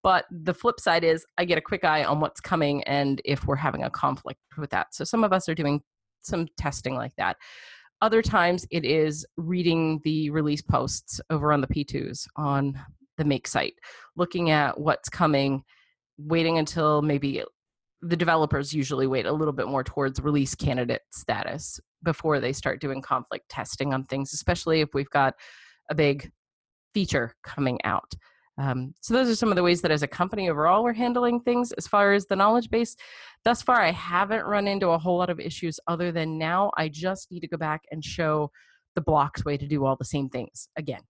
But 0.01 0.25
the 0.31 0.53
flip 0.53 0.79
side 0.79 1.03
is 1.03 1.25
I 1.37 1.43
get 1.43 1.57
a 1.57 1.61
quick 1.61 1.83
eye 1.83 2.05
on 2.05 2.21
what's 2.21 2.39
coming 2.39 2.81
and 2.85 3.21
if 3.25 3.45
we're 3.47 3.57
having 3.57 3.83
a 3.83 3.89
conflict 3.89 4.39
with 4.57 4.69
that. 4.69 4.95
So 4.95 5.03
some 5.03 5.25
of 5.25 5.33
us 5.33 5.49
are 5.49 5.55
doing 5.55 5.81
some 6.21 6.47
testing 6.57 6.95
like 6.95 7.15
that. 7.17 7.35
Other 8.01 8.21
times 8.21 8.65
it 8.71 8.85
is 8.85 9.25
reading 9.35 9.99
the 10.05 10.29
release 10.29 10.61
posts 10.61 11.19
over 11.29 11.51
on 11.51 11.59
the 11.59 11.67
P2s 11.67 12.27
on 12.37 12.79
the 13.19 13.25
make 13.25 13.47
site, 13.47 13.75
looking 14.15 14.49
at 14.49 14.79
what's 14.79 15.09
coming, 15.09 15.63
waiting 16.17 16.57
until 16.57 17.03
maybe 17.03 17.43
the 18.01 18.17
developers 18.17 18.73
usually 18.73 19.05
wait 19.05 19.25
a 19.25 19.31
little 19.31 19.53
bit 19.53 19.67
more 19.67 19.83
towards 19.83 20.21
release 20.21 20.55
candidate 20.55 21.01
status 21.11 21.79
before 22.01 22.39
they 22.39 22.53
start 22.53 22.81
doing 22.81 23.01
conflict 23.01 23.47
testing 23.49 23.93
on 23.93 24.05
things, 24.05 24.33
especially 24.33 24.81
if 24.81 24.89
we've 24.93 25.09
got 25.09 25.33
a 25.91 25.95
big 25.95 26.31
feature 26.93 27.35
coming 27.43 27.77
out. 27.83 28.11
Um, 28.57 28.93
so 29.01 29.13
those 29.13 29.29
are 29.29 29.35
some 29.35 29.49
of 29.49 29.55
the 29.55 29.63
ways 29.63 29.81
that 29.81 29.91
as 29.91 30.03
a 30.03 30.07
company 30.07 30.49
overall 30.49 30.83
we're 30.83 30.93
handling 30.93 31.39
things 31.39 31.71
as 31.73 31.87
far 31.87 32.13
as 32.13 32.25
the 32.25 32.35
knowledge 32.35 32.69
base. 32.69 32.95
Thus 33.45 33.61
far, 33.61 33.81
I 33.81 33.91
haven't 33.91 34.45
run 34.45 34.67
into 34.67 34.89
a 34.89 34.97
whole 34.97 35.17
lot 35.17 35.29
of 35.29 35.39
issues 35.39 35.79
other 35.87 36.11
than 36.11 36.37
now 36.37 36.71
I 36.77 36.89
just 36.89 37.31
need 37.31 37.39
to 37.41 37.47
go 37.47 37.57
back 37.57 37.81
and 37.91 38.03
show 38.03 38.51
the 38.95 39.01
blocks 39.01 39.45
way 39.45 39.55
to 39.55 39.67
do 39.67 39.85
all 39.85 39.95
the 39.95 40.05
same 40.05 40.29
things 40.29 40.67
again. 40.77 41.01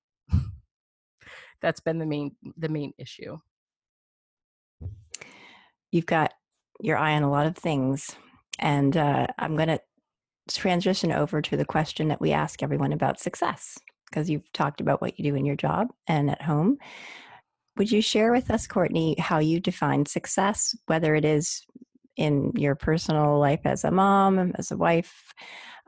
That's 1.62 1.80
been 1.80 2.00
the 2.00 2.06
main 2.06 2.36
the 2.58 2.70
main 2.70 2.94
issue. 2.98 3.38
You've 5.92 6.06
got 6.06 6.34
your 6.80 6.98
eye 6.98 7.14
on 7.14 7.24
a 7.24 7.32
lot 7.32 7.48
of 7.48 7.58
things, 7.58 8.16
and 8.60 8.96
uh, 8.96 9.28
I'm 9.38 9.56
going 9.56 9.70
to 9.70 9.82
transition 10.50 11.12
over 11.12 11.42
to 11.42 11.58
the 11.58 11.66
question 11.66 12.08
that 12.08 12.22
we 12.22 12.32
ask 12.32 12.64
everyone 12.64 12.94
about 12.94 13.20
success 13.20 13.78
because 14.10 14.30
you've 14.30 14.52
talked 14.54 14.82
about 14.82 15.02
what 15.02 15.20
you 15.20 15.32
do 15.32 15.36
in 15.36 15.46
your 15.46 15.56
job 15.56 15.88
and 16.08 16.30
at 16.32 16.42
home. 16.42 16.78
Would 17.78 17.92
you 17.92 18.02
share 18.02 18.32
with 18.32 18.52
us, 18.52 18.68
Courtney, 18.68 19.16
how 19.20 19.40
you 19.40 19.60
define 19.60 20.06
success, 20.06 20.76
whether 20.88 21.16
it 21.16 21.24
is 21.24 21.64
in 22.18 22.52
your 22.56 22.76
personal 22.76 23.40
life 23.40 23.62
as 23.64 23.84
a 23.84 23.92
mom, 23.92 24.52
as 24.56 24.72
a 24.72 24.78
wife, 24.78 25.34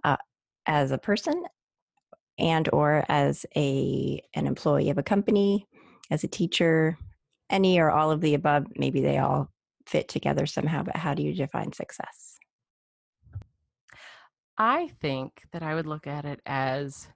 uh, 0.04 0.18
as 0.66 0.92
a 0.92 0.98
person, 0.98 1.44
and 2.38 2.70
or 2.74 3.04
as 3.10 3.46
a 3.56 4.22
an 4.34 4.48
employee 4.48 4.90
of 4.90 4.98
a 4.98 5.04
company, 5.04 5.68
as 6.10 6.24
a 6.24 6.28
teacher, 6.28 6.98
any 7.50 7.80
or 7.80 7.92
all 7.92 8.12
of 8.12 8.22
the 8.22 8.34
above, 8.34 8.66
maybe 8.76 9.02
they 9.02 9.18
all 9.18 9.50
fit 9.86 10.08
together 10.08 10.46
somehow, 10.46 10.84
but 10.84 10.96
how 10.96 11.14
do 11.14 11.24
you 11.24 11.34
define 11.34 11.74
success? 11.74 12.38
I 14.58 14.90
think 15.02 15.42
that 15.54 15.64
I 15.64 15.76
would 15.76 15.88
look 15.88 16.08
at 16.08 16.26
it 16.26 16.40
as 16.46 17.08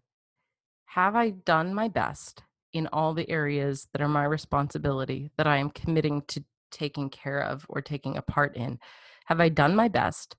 have 0.85 1.15
I 1.15 1.31
done 1.31 1.73
my 1.73 1.87
best 1.87 2.41
in 2.73 2.87
all 2.87 3.13
the 3.13 3.29
areas 3.29 3.87
that 3.93 4.01
are 4.01 4.07
my 4.07 4.23
responsibility 4.23 5.31
that 5.37 5.47
I 5.47 5.57
am 5.57 5.69
committing 5.69 6.23
to 6.29 6.43
taking 6.71 7.09
care 7.09 7.41
of 7.41 7.65
or 7.69 7.81
taking 7.81 8.17
a 8.17 8.21
part 8.21 8.55
in? 8.55 8.79
Have 9.25 9.39
I 9.39 9.49
done 9.49 9.75
my 9.75 9.87
best? 9.87 10.35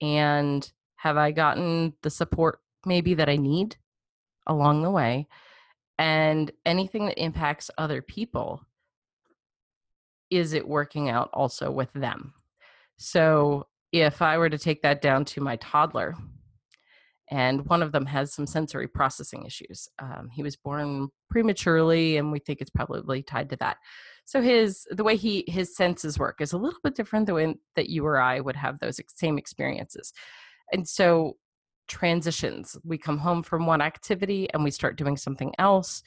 And 0.00 0.70
have 0.96 1.16
I 1.16 1.30
gotten 1.30 1.94
the 2.02 2.10
support 2.10 2.60
maybe 2.86 3.14
that 3.14 3.28
I 3.28 3.36
need 3.36 3.76
along 4.46 4.82
the 4.82 4.90
way? 4.90 5.28
And 5.98 6.50
anything 6.64 7.06
that 7.06 7.22
impacts 7.22 7.70
other 7.76 8.00
people, 8.00 8.62
is 10.30 10.52
it 10.52 10.66
working 10.66 11.10
out 11.10 11.30
also 11.32 11.70
with 11.70 11.92
them? 11.92 12.32
So 12.96 13.66
if 13.92 14.22
I 14.22 14.38
were 14.38 14.50
to 14.50 14.58
take 14.58 14.82
that 14.82 15.02
down 15.02 15.24
to 15.26 15.40
my 15.40 15.56
toddler, 15.56 16.14
and 17.30 17.64
one 17.66 17.82
of 17.82 17.92
them 17.92 18.06
has 18.06 18.32
some 18.32 18.46
sensory 18.46 18.88
processing 18.88 19.44
issues. 19.46 19.88
Um, 20.00 20.28
he 20.32 20.42
was 20.42 20.56
born 20.56 21.08
prematurely, 21.30 22.16
and 22.16 22.32
we 22.32 22.40
think 22.40 22.60
it's 22.60 22.70
probably 22.70 23.22
tied 23.22 23.50
to 23.50 23.56
that. 23.56 23.76
So 24.24 24.40
his 24.40 24.86
the 24.90 25.04
way 25.04 25.16
he 25.16 25.44
his 25.46 25.76
senses 25.76 26.18
work 26.18 26.40
is 26.40 26.52
a 26.52 26.58
little 26.58 26.78
bit 26.82 26.96
different 26.96 27.26
the 27.26 27.34
way 27.34 27.54
that 27.76 27.88
you 27.88 28.04
or 28.04 28.20
I 28.20 28.40
would 28.40 28.56
have 28.56 28.78
those 28.80 29.00
same 29.14 29.38
experiences, 29.38 30.12
and 30.72 30.88
so 30.88 31.36
transitions. 31.90 32.78
We 32.84 32.96
come 32.96 33.18
home 33.18 33.42
from 33.42 33.66
one 33.66 33.82
activity 33.82 34.48
and 34.54 34.64
we 34.64 34.70
start 34.70 34.96
doing 34.96 35.18
something 35.18 35.52
else, 35.58 36.02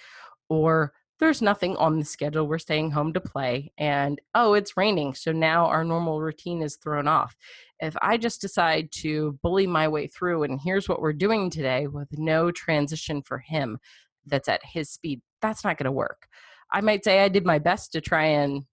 or 0.49 0.93
there's 1.19 1.41
nothing 1.41 1.75
on 1.77 1.99
the 1.99 2.05
schedule. 2.05 2.47
We're 2.47 2.57
staying 2.57 2.91
home 2.91 3.13
to 3.13 3.21
play, 3.21 3.71
and 3.77 4.19
oh, 4.33 4.53
it's 4.53 4.75
raining. 4.75 5.13
So 5.13 5.31
now 5.31 5.67
our 5.67 5.83
normal 5.83 6.19
routine 6.19 6.61
is 6.63 6.77
thrown 6.77 7.07
off. 7.07 7.35
If 7.79 7.95
I 8.01 8.17
just 8.17 8.41
decide 8.41 8.91
to 8.93 9.37
bully 9.43 9.67
my 9.67 9.87
way 9.87 10.07
through, 10.07 10.43
and 10.43 10.59
here's 10.59 10.89
what 10.89 11.01
we're 11.01 11.13
doing 11.13 11.49
today 11.49 11.85
with 11.87 12.09
no 12.17 12.49
transition 12.49 13.21
for 13.21 13.37
him 13.37 13.77
that's 14.25 14.49
at 14.49 14.65
his 14.65 14.89
speed, 14.89 15.21
that's 15.41 15.63
not 15.63 15.77
going 15.77 15.85
to 15.85 15.91
work. 15.91 16.27
I 16.71 16.81
might 16.81 17.03
say 17.03 17.19
I 17.19 17.29
did 17.29 17.45
my 17.45 17.59
best 17.59 17.91
to 17.91 18.01
try 18.01 18.25
and 18.25 18.63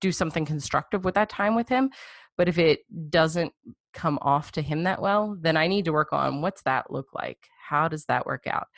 do 0.00 0.12
something 0.12 0.44
constructive 0.44 1.04
with 1.04 1.14
that 1.14 1.30
time 1.30 1.54
with 1.54 1.68
him. 1.68 1.90
But 2.36 2.48
if 2.48 2.58
it 2.58 2.80
doesn't 3.10 3.52
come 3.92 4.18
off 4.22 4.52
to 4.52 4.62
him 4.62 4.84
that 4.84 5.00
well, 5.00 5.36
then 5.40 5.56
I 5.56 5.66
need 5.66 5.84
to 5.84 5.92
work 5.92 6.12
on 6.12 6.40
what's 6.40 6.62
that 6.62 6.90
look 6.90 7.08
like? 7.14 7.38
How 7.68 7.88
does 7.88 8.04
that 8.06 8.26
work 8.26 8.46
out? 8.46 8.68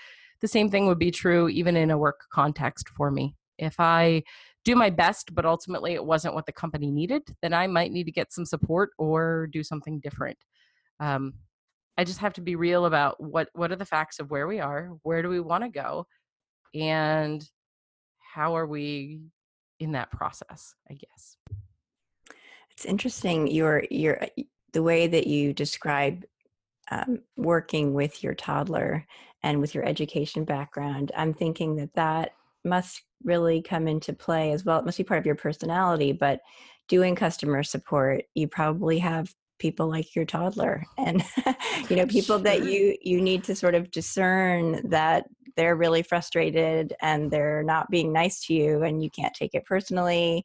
The 0.40 0.48
same 0.48 0.70
thing 0.70 0.86
would 0.86 0.98
be 0.98 1.10
true 1.10 1.48
even 1.48 1.76
in 1.76 1.90
a 1.90 1.98
work 1.98 2.24
context 2.30 2.88
for 2.88 3.10
me. 3.10 3.36
If 3.58 3.76
I 3.78 4.24
do 4.64 4.74
my 4.74 4.90
best, 4.90 5.34
but 5.34 5.44
ultimately 5.44 5.94
it 5.94 6.04
wasn't 6.04 6.34
what 6.34 6.46
the 6.46 6.52
company 6.52 6.90
needed, 6.90 7.22
then 7.42 7.54
I 7.54 7.66
might 7.66 7.92
need 7.92 8.04
to 8.04 8.12
get 8.12 8.32
some 8.32 8.44
support 8.44 8.90
or 8.98 9.48
do 9.52 9.62
something 9.62 10.00
different. 10.00 10.38
Um, 11.00 11.34
I 11.96 12.04
just 12.04 12.18
have 12.18 12.32
to 12.34 12.40
be 12.40 12.56
real 12.56 12.86
about 12.86 13.22
what 13.22 13.48
what 13.52 13.70
are 13.70 13.76
the 13.76 13.84
facts 13.84 14.18
of 14.18 14.30
where 14.30 14.48
we 14.48 14.58
are, 14.58 14.90
where 15.02 15.22
do 15.22 15.28
we 15.28 15.38
want 15.38 15.62
to 15.62 15.70
go, 15.70 16.06
and 16.74 17.48
how 18.18 18.56
are 18.56 18.66
we 18.66 19.20
in 19.78 19.92
that 19.92 20.10
process. 20.10 20.74
I 20.90 20.94
guess 20.94 21.36
it's 22.76 22.84
interesting 22.84 23.46
your 23.46 23.84
your 23.90 24.22
uh, 24.22 24.42
the 24.72 24.82
way 24.82 25.06
that 25.06 25.26
you 25.26 25.52
describe 25.52 26.24
um, 26.90 27.20
working 27.37 27.94
with 27.94 28.22
your 28.22 28.34
toddler 28.34 29.06
and 29.42 29.60
with 29.60 29.74
your 29.74 29.84
education 29.84 30.44
background, 30.44 31.12
I'm 31.16 31.32
thinking 31.32 31.76
that 31.76 31.94
that 31.94 32.32
must 32.64 33.02
really 33.22 33.62
come 33.62 33.87
into 33.87 34.12
play 34.12 34.52
as 34.52 34.64
well. 34.64 34.78
It 34.78 34.84
must 34.84 34.98
be 34.98 35.04
part 35.04 35.20
of 35.20 35.26
your 35.26 35.34
personality, 35.34 36.12
but 36.12 36.40
doing 36.88 37.14
customer 37.14 37.62
support, 37.62 38.24
you 38.34 38.48
probably 38.48 38.98
have 38.98 39.32
people 39.58 39.88
like 39.88 40.14
your 40.16 40.24
toddler 40.24 40.84
and 40.98 41.22
you 41.88 41.96
know 41.96 42.06
people 42.06 42.38
that 42.40 42.64
you 42.64 42.96
you 43.00 43.20
need 43.20 43.44
to 43.44 43.54
sort 43.54 43.74
of 43.74 43.90
discern 43.92 44.87
that 44.90 45.26
they're 45.56 45.76
really 45.76 46.02
frustrated 46.02 46.92
and 47.00 47.30
they're 47.30 47.62
not 47.62 47.88
being 47.88 48.12
nice 48.12 48.44
to 48.44 48.52
you 48.52 48.82
and 48.82 49.02
you 49.02 49.08
can't 49.10 49.32
take 49.32 49.54
it 49.54 49.64
personally 49.64 50.44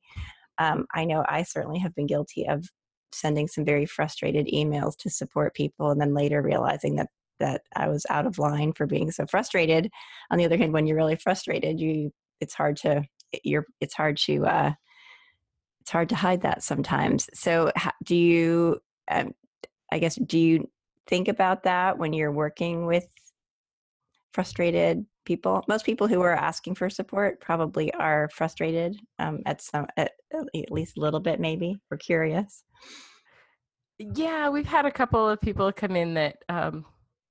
um, 0.60 0.86
i 0.94 1.04
know 1.04 1.26
i 1.28 1.44
certainly 1.44 1.80
have 1.80 1.96
been 1.96 2.08
guilty 2.08 2.48
of 2.48 2.66
sending 3.12 3.48
some 3.48 3.66
very 3.66 3.86
frustrated 3.86 4.48
emails 4.48 4.96
to 4.98 5.10
support 5.10 5.56
people 5.56 5.90
and 5.90 6.00
then 6.00 6.14
later 6.14 6.42
realizing 6.42 6.96
that 6.96 7.08
that 7.40 7.62
I 7.76 7.88
was 7.88 8.06
out 8.10 8.26
of 8.26 8.38
line 8.38 8.74
for 8.74 8.86
being 8.86 9.12
so 9.12 9.26
frustrated. 9.26 9.90
On 10.30 10.38
the 10.38 10.46
other 10.46 10.58
hand, 10.58 10.74
when 10.74 10.86
you're 10.86 10.98
really 10.98 11.16
frustrated, 11.16 11.80
you 11.80 12.12
it's 12.40 12.54
hard 12.54 12.78
to 12.78 13.04
you're 13.44 13.66
it's 13.80 13.94
hard 13.94 14.18
to 14.18 14.46
uh, 14.46 14.74
it's 15.82 15.92
hard 15.92 16.10
to 16.10 16.16
hide 16.16 16.42
that 16.42 16.64
sometimes. 16.64 17.30
So, 17.34 17.72
do 18.04 18.16
you? 18.16 18.80
Um, 19.10 19.34
I 19.92 19.98
guess 19.98 20.16
do 20.16 20.38
you 20.38 20.70
think 21.08 21.28
about 21.28 21.64
that 21.64 21.98
when 21.98 22.14
you're 22.14 22.32
working 22.32 22.86
with 22.86 23.08
frustrated 24.34 25.06
people? 25.30 25.64
Most 25.68 25.86
people 25.86 26.08
who 26.08 26.22
are 26.22 26.34
asking 26.34 26.74
for 26.74 26.90
support 26.90 27.40
probably 27.40 27.94
are 27.94 28.30
frustrated 28.34 28.98
um, 29.20 29.44
at 29.46 29.62
some 29.62 29.86
at, 29.96 30.14
at 30.34 30.72
least 30.72 30.98
a 30.98 31.00
little 31.00 31.20
bit, 31.20 31.40
maybe. 31.40 31.78
We're 31.92 31.98
curious. 31.98 32.64
Yeah, 34.00 34.50
we've 34.50 34.66
had 34.66 34.88
a 34.88 34.92
couple 34.92 35.30
of 35.30 35.40
people 35.40 35.72
come 35.72 35.96
in 35.96 36.16
that 36.16 36.38
um, 36.50 36.84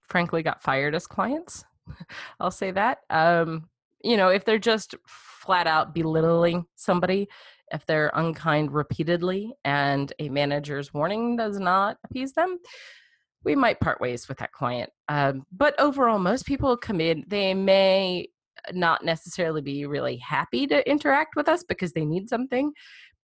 frankly 0.09 0.45
got 0.45 0.63
fired 0.63 0.95
as 0.95 1.09
clients. 1.09 1.65
I'll 2.41 2.53
say 2.53 2.71
that. 2.71 2.99
Um, 3.11 3.69
you 4.05 4.17
know, 4.17 4.29
if 4.29 4.45
they're 4.45 4.61
just 4.61 4.95
flat 5.09 5.67
out 5.67 5.93
belittling 5.93 6.67
somebody, 6.77 7.29
if 7.73 7.85
they're 7.85 8.13
unkind 8.15 8.73
repeatedly 8.73 9.55
and 9.65 10.13
a 10.21 10.29
manager's 10.29 10.95
warning 10.95 11.35
does 11.37 11.59
not 11.59 11.97
appease 12.05 12.33
them, 12.33 12.59
we 13.45 13.55
might 13.55 13.81
part 13.81 14.01
ways 14.01 14.29
with 14.29 14.39
that 14.39 14.53
client. 14.53 14.91
Um, 15.09 15.45
but 15.53 15.79
overall, 15.81 16.19
most 16.19 16.47
people 16.47 16.77
come 16.77 17.01
in, 17.01 17.25
they 17.29 17.55
may 17.55 18.29
not 18.73 19.05
necessarily 19.05 19.63
be 19.63 19.87
really 19.87 20.17
happy 20.17 20.67
to 20.67 20.89
interact 20.89 21.37
with 21.37 21.49
us 21.49 21.63
because 21.63 21.93
they 21.93 22.05
need 22.05 22.29
something, 22.29 22.73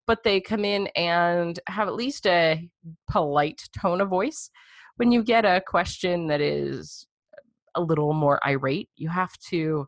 but 0.06 0.22
they 0.22 0.40
come 0.40 0.64
in 0.64 0.86
and 0.96 1.58
have 1.66 1.88
at 1.88 1.94
least 1.94 2.26
a 2.26 2.68
polite 3.10 3.62
tone 3.78 4.00
of 4.00 4.08
voice 4.08 4.50
when 4.96 5.10
you 5.10 5.22
get 5.22 5.44
a 5.44 5.62
question 5.66 6.28
that 6.28 6.40
is 6.40 7.06
a 7.74 7.80
little 7.80 8.12
more 8.12 8.44
irate, 8.46 8.88
you 8.96 9.08
have 9.08 9.36
to 9.50 9.86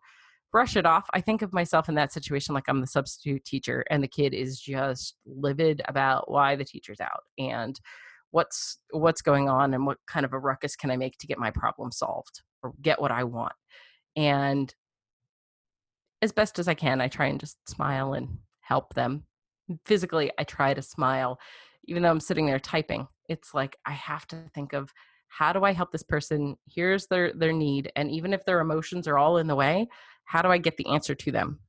brush 0.51 0.77
it 0.77 0.87
off. 0.87 1.07
I 1.12 1.21
think 1.21 1.43
of 1.43 1.53
myself 1.53 1.89
in 1.89 1.95
that 1.97 2.12
situation 2.12 2.55
like 2.55 2.65
I'm 2.69 2.81
the 2.81 2.87
substitute 2.87 3.45
teacher 3.45 3.85
and 3.91 4.03
the 4.03 4.09
kid 4.09 4.35
is 4.35 4.59
just 4.59 5.15
livid 5.27 5.83
about 5.87 6.31
why 6.31 6.57
the 6.57 6.65
teacher's 6.65 7.01
out 7.01 7.25
and 7.39 7.79
what's 8.31 8.79
what's 8.91 9.23
going 9.23 9.49
on 9.49 9.75
and 9.75 9.87
what 9.87 9.99
kind 10.07 10.27
of 10.27 10.33
a 10.33 10.39
ruckus 10.39 10.77
can 10.77 10.91
I 10.91 10.97
make 10.97 11.19
to 11.19 11.27
get 11.27 11.39
my 11.39 11.51
problem 11.51 11.93
solved 11.93 12.43
or 12.62 12.73
get 12.83 13.01
what 13.01 13.11
I 13.11 13.25
want. 13.25 13.53
And 14.17 14.75
as 16.23 16.33
best 16.33 16.59
as 16.59 16.69
I 16.69 16.75
can, 16.75 17.01
I 17.01 17.09
try 17.09 17.27
and 17.27 17.39
just 17.39 17.57
smile 17.69 18.15
and 18.15 18.39
help 18.61 18.95
them. 18.95 19.25
Physically, 19.85 20.31
I 20.39 20.45
try 20.45 20.75
to 20.75 20.83
smile 20.83 21.39
even 21.89 22.03
though 22.03 22.11
I'm 22.11 22.21
sitting 22.21 22.47
there 22.47 22.59
typing 22.59 23.07
it's 23.29 23.55
like 23.55 23.77
i 23.87 23.93
have 23.93 24.27
to 24.29 24.45
think 24.55 24.73
of 24.73 24.93
how 25.29 25.53
do 25.53 25.65
i 25.65 25.73
help 25.73 25.93
this 25.93 26.03
person 26.03 26.57
here's 26.67 27.07
their 27.07 27.33
their 27.33 27.53
need 27.53 27.91
and 27.97 28.11
even 28.11 28.33
if 28.33 28.45
their 28.45 28.61
emotions 28.61 29.07
are 29.09 29.19
all 29.19 29.39
in 29.39 29.47
the 29.47 29.55
way 29.55 29.87
how 30.25 30.43
do 30.43 30.49
i 30.49 30.59
get 30.59 30.77
the 30.77 30.87
answer 30.87 31.15
to 31.15 31.31
them 31.31 31.61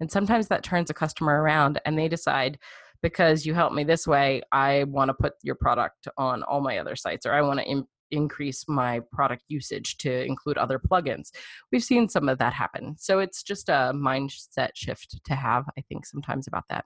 and 0.00 0.10
sometimes 0.10 0.48
that 0.48 0.62
turns 0.62 0.90
a 0.90 0.94
customer 0.94 1.40
around 1.40 1.80
and 1.84 1.98
they 1.98 2.08
decide 2.08 2.58
because 3.06 3.46
you 3.46 3.54
help 3.54 3.72
me 3.72 3.84
this 3.84 4.04
way 4.04 4.42
i 4.50 4.82
want 4.84 5.08
to 5.08 5.14
put 5.14 5.34
your 5.42 5.54
product 5.54 6.08
on 6.18 6.42
all 6.42 6.60
my 6.60 6.78
other 6.78 6.96
sites 6.96 7.24
or 7.24 7.32
i 7.32 7.40
want 7.40 7.60
to 7.60 7.64
Im- 7.66 7.86
increase 8.10 8.64
my 8.68 9.00
product 9.12 9.44
usage 9.46 9.96
to 9.98 10.24
include 10.24 10.58
other 10.58 10.80
plugins 10.80 11.28
we've 11.70 11.84
seen 11.84 12.08
some 12.08 12.28
of 12.28 12.36
that 12.38 12.52
happen 12.52 12.96
so 12.98 13.20
it's 13.20 13.44
just 13.44 13.68
a 13.68 13.92
mindset 13.94 14.70
shift 14.74 15.20
to 15.24 15.34
have 15.36 15.64
i 15.78 15.80
think 15.88 16.04
sometimes 16.04 16.48
about 16.48 16.64
that 16.68 16.84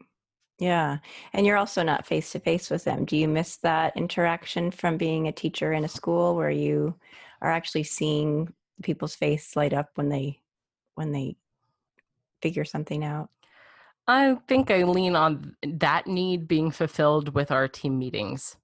yeah. 0.58 0.98
And 1.32 1.46
you're 1.46 1.56
also 1.56 1.82
not 1.82 2.06
face 2.06 2.32
to 2.32 2.38
face 2.38 2.68
with 2.68 2.84
them. 2.84 3.06
Do 3.06 3.16
you 3.16 3.26
miss 3.26 3.56
that 3.62 3.96
interaction 3.96 4.70
from 4.70 4.98
being 4.98 5.26
a 5.26 5.32
teacher 5.32 5.72
in 5.72 5.84
a 5.84 5.88
school 5.88 6.36
where 6.36 6.50
you 6.50 6.94
are 7.40 7.50
actually 7.50 7.84
seeing 7.84 8.52
people's 8.82 9.14
face 9.14 9.56
light 9.56 9.72
up 9.72 9.88
when 9.94 10.10
they 10.10 10.38
when 10.96 11.12
they 11.12 11.36
figure 12.42 12.66
something 12.66 13.04
out? 13.04 13.30
I 14.10 14.36
think 14.48 14.70
I 14.70 14.84
lean 14.84 15.16
on 15.16 15.56
that 15.62 16.06
need 16.06 16.48
being 16.48 16.70
fulfilled 16.72 17.34
with 17.34 17.50
our 17.52 17.68
team 17.68 17.98
meetings. 17.98 18.56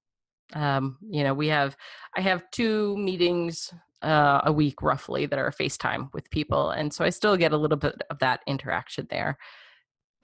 Um, 0.55 0.99
you 1.09 1.25
know, 1.25 1.35
we 1.35 1.49
have 1.49 1.77
I 2.17 2.23
have 2.23 2.51
two 2.53 2.97
meetings 2.97 3.73
uh, 4.03 4.43
a 4.45 4.53
week 4.53 4.83
roughly 4.83 5.27
that 5.27 5.39
are 5.39 5.51
FaceTime 5.53 6.11
with 6.13 6.31
people, 6.31 6.71
and 6.71 6.93
so 6.93 7.05
I 7.05 7.11
still 7.11 7.37
get 7.37 7.53
a 7.53 7.57
little 7.57 7.79
bit 7.79 7.95
of 8.11 8.19
that 8.21 8.41
interaction 8.47 9.07
there 9.11 9.39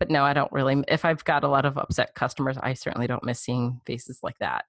but 0.02 0.10
no, 0.10 0.24
I 0.24 0.32
don't 0.32 0.50
really. 0.50 0.82
If 0.88 1.04
I've 1.04 1.22
got 1.24 1.44
a 1.44 1.48
lot 1.48 1.64
of 1.64 1.78
upset 1.78 2.16
customers, 2.16 2.58
I 2.60 2.74
certainly 2.74 3.06
don't 3.06 3.24
miss 3.24 3.38
seeing 3.38 3.80
faces 3.86 4.18
like 4.24 4.36
that. 4.40 4.64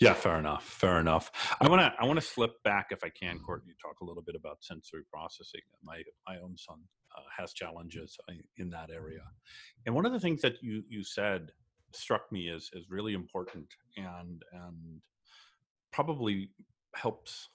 Yeah, 0.00 0.14
fair 0.14 0.38
enough. 0.38 0.64
Fair 0.64 0.98
enough. 1.00 1.30
I 1.60 1.68
want 1.68 1.80
to 1.82 1.92
I 2.00 2.06
want 2.06 2.18
to 2.18 2.26
slip 2.26 2.62
back 2.64 2.88
if 2.92 3.04
I 3.04 3.10
can, 3.10 3.38
Courtney, 3.38 3.74
talk 3.82 4.00
a 4.00 4.04
little 4.04 4.22
bit 4.22 4.34
about 4.34 4.58
sensory 4.62 5.02
processing. 5.12 5.60
My 5.84 6.02
my 6.26 6.38
own 6.38 6.56
son 6.56 6.78
has 7.36 7.52
challenges 7.52 8.16
uh, 8.28 8.34
in 8.56 8.70
that 8.70 8.90
area. 8.90 9.22
And 9.84 9.94
one 9.94 10.06
of 10.06 10.12
the 10.12 10.20
things 10.20 10.42
that 10.42 10.62
you 10.62 10.82
you 10.88 11.02
said 11.02 11.50
struck 11.92 12.30
me 12.30 12.50
as 12.50 12.70
is 12.72 12.90
really 12.90 13.14
important 13.14 13.66
and 13.96 14.42
and 14.52 15.00
probably 15.92 16.50
helps. 16.94 17.48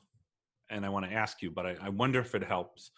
And 0.69 0.85
I 0.85 0.89
want 0.89 1.05
to 1.05 1.11
ask 1.13 1.41
you, 1.41 1.51
but 1.51 1.65
I, 1.65 1.75
I 1.81 1.89
wonder 1.89 2.21
if 2.21 2.33
it 2.33 2.43
helps 2.43 2.91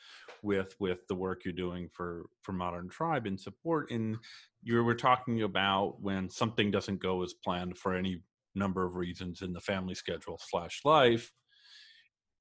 with 0.43 0.76
with 0.80 1.08
the 1.08 1.15
work 1.15 1.43
you're 1.43 1.54
doing 1.54 1.89
for 1.91 2.26
for 2.41 2.54
Modern 2.54 2.89
Tribe 2.89 3.26
and 3.26 3.39
support. 3.39 3.89
And 3.91 4.17
you 4.62 4.84
were 4.84 4.95
talking 4.95 5.41
about 5.41 6.02
when 6.02 6.30
something 6.30 6.71
doesn't 6.71 7.02
go 7.02 7.23
as 7.23 7.34
planned 7.34 7.78
for 7.78 7.95
any 7.95 8.21
number 8.56 8.86
of 8.86 8.95
reasons 8.95 9.41
in 9.41 9.52
the 9.54 9.60
family 9.60 9.95
schedule 9.95 10.39
slash 10.39 10.82
life 10.86 11.32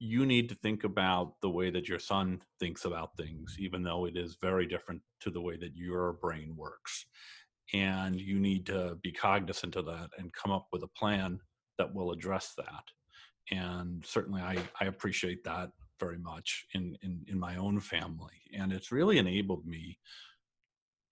you 0.03 0.25
need 0.25 0.49
to 0.49 0.55
think 0.55 0.83
about 0.83 1.35
the 1.41 1.49
way 1.49 1.69
that 1.69 1.87
your 1.87 1.97
son 1.97 2.41
thinks 2.59 2.83
about 2.83 3.15
things, 3.15 3.55
even 3.57 3.83
though 3.83 4.03
it 4.03 4.17
is 4.17 4.35
very 4.41 4.65
different 4.65 5.01
to 5.21 5.31
the 5.31 5.39
way 5.39 5.55
that 5.55 5.77
your 5.77 6.13
brain 6.21 6.53
works. 6.57 7.05
And 7.73 8.19
you 8.19 8.37
need 8.37 8.65
to 8.65 8.97
be 9.01 9.13
cognizant 9.13 9.77
of 9.77 9.85
that 9.85 10.09
and 10.17 10.33
come 10.33 10.51
up 10.51 10.67
with 10.73 10.83
a 10.83 10.89
plan 10.99 11.39
that 11.77 11.95
will 11.95 12.11
address 12.11 12.53
that. 12.57 12.83
And 13.49 14.03
certainly, 14.05 14.41
I, 14.41 14.57
I 14.81 14.85
appreciate 14.85 15.41
that 15.45 15.71
very 16.01 16.17
much 16.17 16.65
in, 16.73 16.97
in, 17.01 17.23
in 17.29 17.39
my 17.39 17.55
own 17.55 17.79
family. 17.79 18.41
And 18.53 18.73
it's 18.73 18.91
really 18.91 19.19
enabled 19.19 19.65
me 19.65 19.99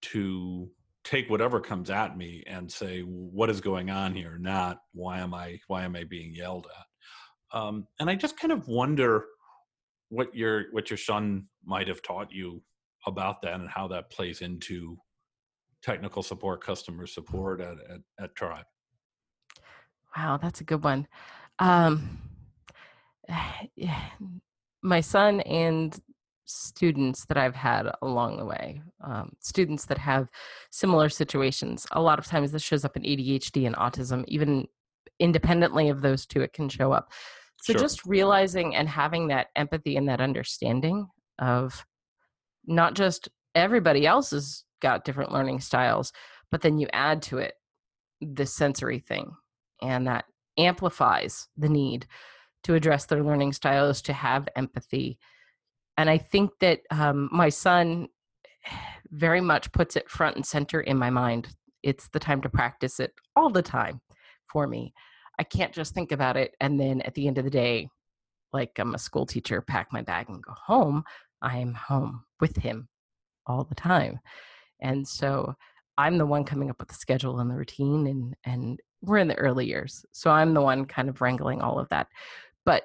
to 0.02 0.70
take 1.06 1.30
whatever 1.30 1.62
comes 1.62 1.90
at 1.90 2.18
me 2.18 2.44
and 2.46 2.70
say, 2.70 3.04
what 3.04 3.50
is 3.50 3.62
going 3.62 3.90
on 3.90 4.14
here? 4.14 4.38
Not 4.38 4.82
why 4.92 5.20
am 5.20 5.34
I, 5.34 5.62
why 5.68 5.84
am 5.84 5.96
I 5.96 6.04
being 6.04 6.36
yelled 6.36 6.68
at? 6.78 6.91
Um, 7.54 7.88
and 8.00 8.10
I 8.10 8.16
just 8.16 8.38
kind 8.38 8.52
of 8.52 8.68
wonder 8.68 9.26
what 10.10 10.36
your 10.36 10.66
what 10.72 10.90
your 10.90 10.98
son 10.98 11.48
might 11.66 11.88
have 11.88 12.02
taught 12.02 12.32
you 12.32 12.62
about 13.08 13.42
that 13.42 13.54
and 13.54 13.70
how 13.70 13.88
that 13.88 14.10
plays 14.10 14.42
into 14.42 14.98
technical 15.82 16.22
support, 16.22 16.64
customer 16.64 17.08
support 17.08 17.62
at 17.62 17.78
at, 17.90 18.02
at 18.20 18.36
Tribe. 18.36 18.66
Wow, 20.16 20.38
that's 20.38 20.62
a 20.62 20.66
good 20.66 20.84
one. 20.84 21.08
Um, 21.60 22.20
my 24.84 25.02
son 25.02 25.42
and 25.42 26.00
students 26.46 27.26
that 27.26 27.38
I've 27.38 27.56
had 27.56 27.90
along 28.02 28.38
the 28.38 28.46
way, 28.46 28.82
um, 29.02 29.32
students 29.40 29.86
that 29.86 29.98
have 29.98 30.30
similar 30.70 31.08
situations. 31.08 31.88
A 31.92 32.02
lot 32.02 32.20
of 32.20 32.26
times, 32.26 32.52
this 32.52 32.64
shows 32.64 32.84
up 32.84 32.98
in 32.98 33.04
ADHD 33.04 33.66
and 33.66 33.76
autism. 33.76 34.26
Even 34.28 34.68
independently 35.20 35.90
of 35.90 36.02
those 36.02 36.26
two, 36.26 36.42
it 36.42 36.54
can 36.54 36.68
show 36.68 36.92
up. 36.92 37.12
So 37.62 37.74
sure. 37.74 37.82
just 37.82 38.06
realizing 38.06 38.76
and 38.76 38.90
having 38.90 39.28
that 39.28 39.48
empathy 39.56 39.96
and 39.96 40.10
that 40.10 40.22
understanding 40.22 41.08
of 41.40 41.86
not 42.66 42.96
just 42.96 43.30
everybody 43.54 44.06
else 44.08 44.32
has 44.32 44.64
got 44.82 45.06
different 45.06 45.32
learning 45.32 45.60
styles, 45.60 46.12
but 46.50 46.62
then 46.62 46.80
you 46.80 46.88
add 46.92 47.22
to 47.24 47.38
it 47.38 47.54
the 48.20 48.46
sensory 48.46 49.00
thing 49.00 49.32
and 49.82 50.08
that 50.08 50.26
amplifies 50.58 51.48
the 51.58 51.70
need 51.70 52.06
to 52.64 52.76
address 52.76 53.06
their 53.06 53.24
learning 53.24 53.54
styles 53.54 54.02
to 54.04 54.14
have 54.14 54.48
empathy. 54.56 55.18
And 55.98 56.10
i 56.10 56.18
think 56.18 56.52
that 56.60 56.82
um, 56.90 57.30
my 57.32 57.50
son 57.50 58.08
very 59.12 59.42
much 59.42 59.72
puts 59.72 59.96
it 59.96 60.10
front 60.10 60.36
and 60.36 60.46
center 60.46 60.82
in 60.82 60.98
my 60.98 61.10
mind. 61.10 61.50
It's 61.84 62.08
the 62.10 62.20
time 62.20 62.42
to 62.42 62.50
practice 62.50 63.00
it 63.00 63.12
all 63.36 63.50
the 63.50 63.62
time 63.62 64.02
for 64.52 64.68
me 64.68 64.94
I 65.42 65.44
can't 65.44 65.74
just 65.74 65.96
think 65.96 66.12
about 66.12 66.38
it 66.38 66.54
and 66.62 66.80
then 66.80 67.02
at 67.02 67.16
the 67.16 67.28
end 67.28 67.40
of 67.40 67.46
the 67.46 67.50
day, 67.50 67.90
like 68.54 68.78
I'm 68.78 68.94
a 68.94 69.00
school 69.00 69.26
teacher, 69.26 69.60
pack 69.60 69.88
my 69.92 70.04
bag 70.04 70.30
and 70.30 70.44
go 70.44 70.54
home. 70.54 71.04
I'm 71.42 71.74
home 71.74 72.26
with 72.40 72.56
him 72.58 72.88
all 73.48 73.64
the 73.64 73.74
time. 73.74 74.20
And 74.82 75.08
so 75.08 75.56
I'm 75.98 76.20
the 76.20 76.28
one 76.28 76.44
coming 76.44 76.70
up 76.70 76.78
with 76.78 76.90
the 76.90 76.94
schedule 76.94 77.40
and 77.40 77.50
the 77.50 77.56
routine 77.56 78.06
and 78.06 78.36
and 78.44 78.80
we're 79.02 79.18
in 79.18 79.30
the 79.30 79.36
early 79.40 79.66
years. 79.66 80.06
So 80.12 80.30
I'm 80.30 80.54
the 80.54 80.62
one 80.62 80.86
kind 80.86 81.10
of 81.10 81.22
wrangling 81.22 81.60
all 81.60 81.80
of 81.80 81.90
that. 81.90 82.06
But 82.64 82.84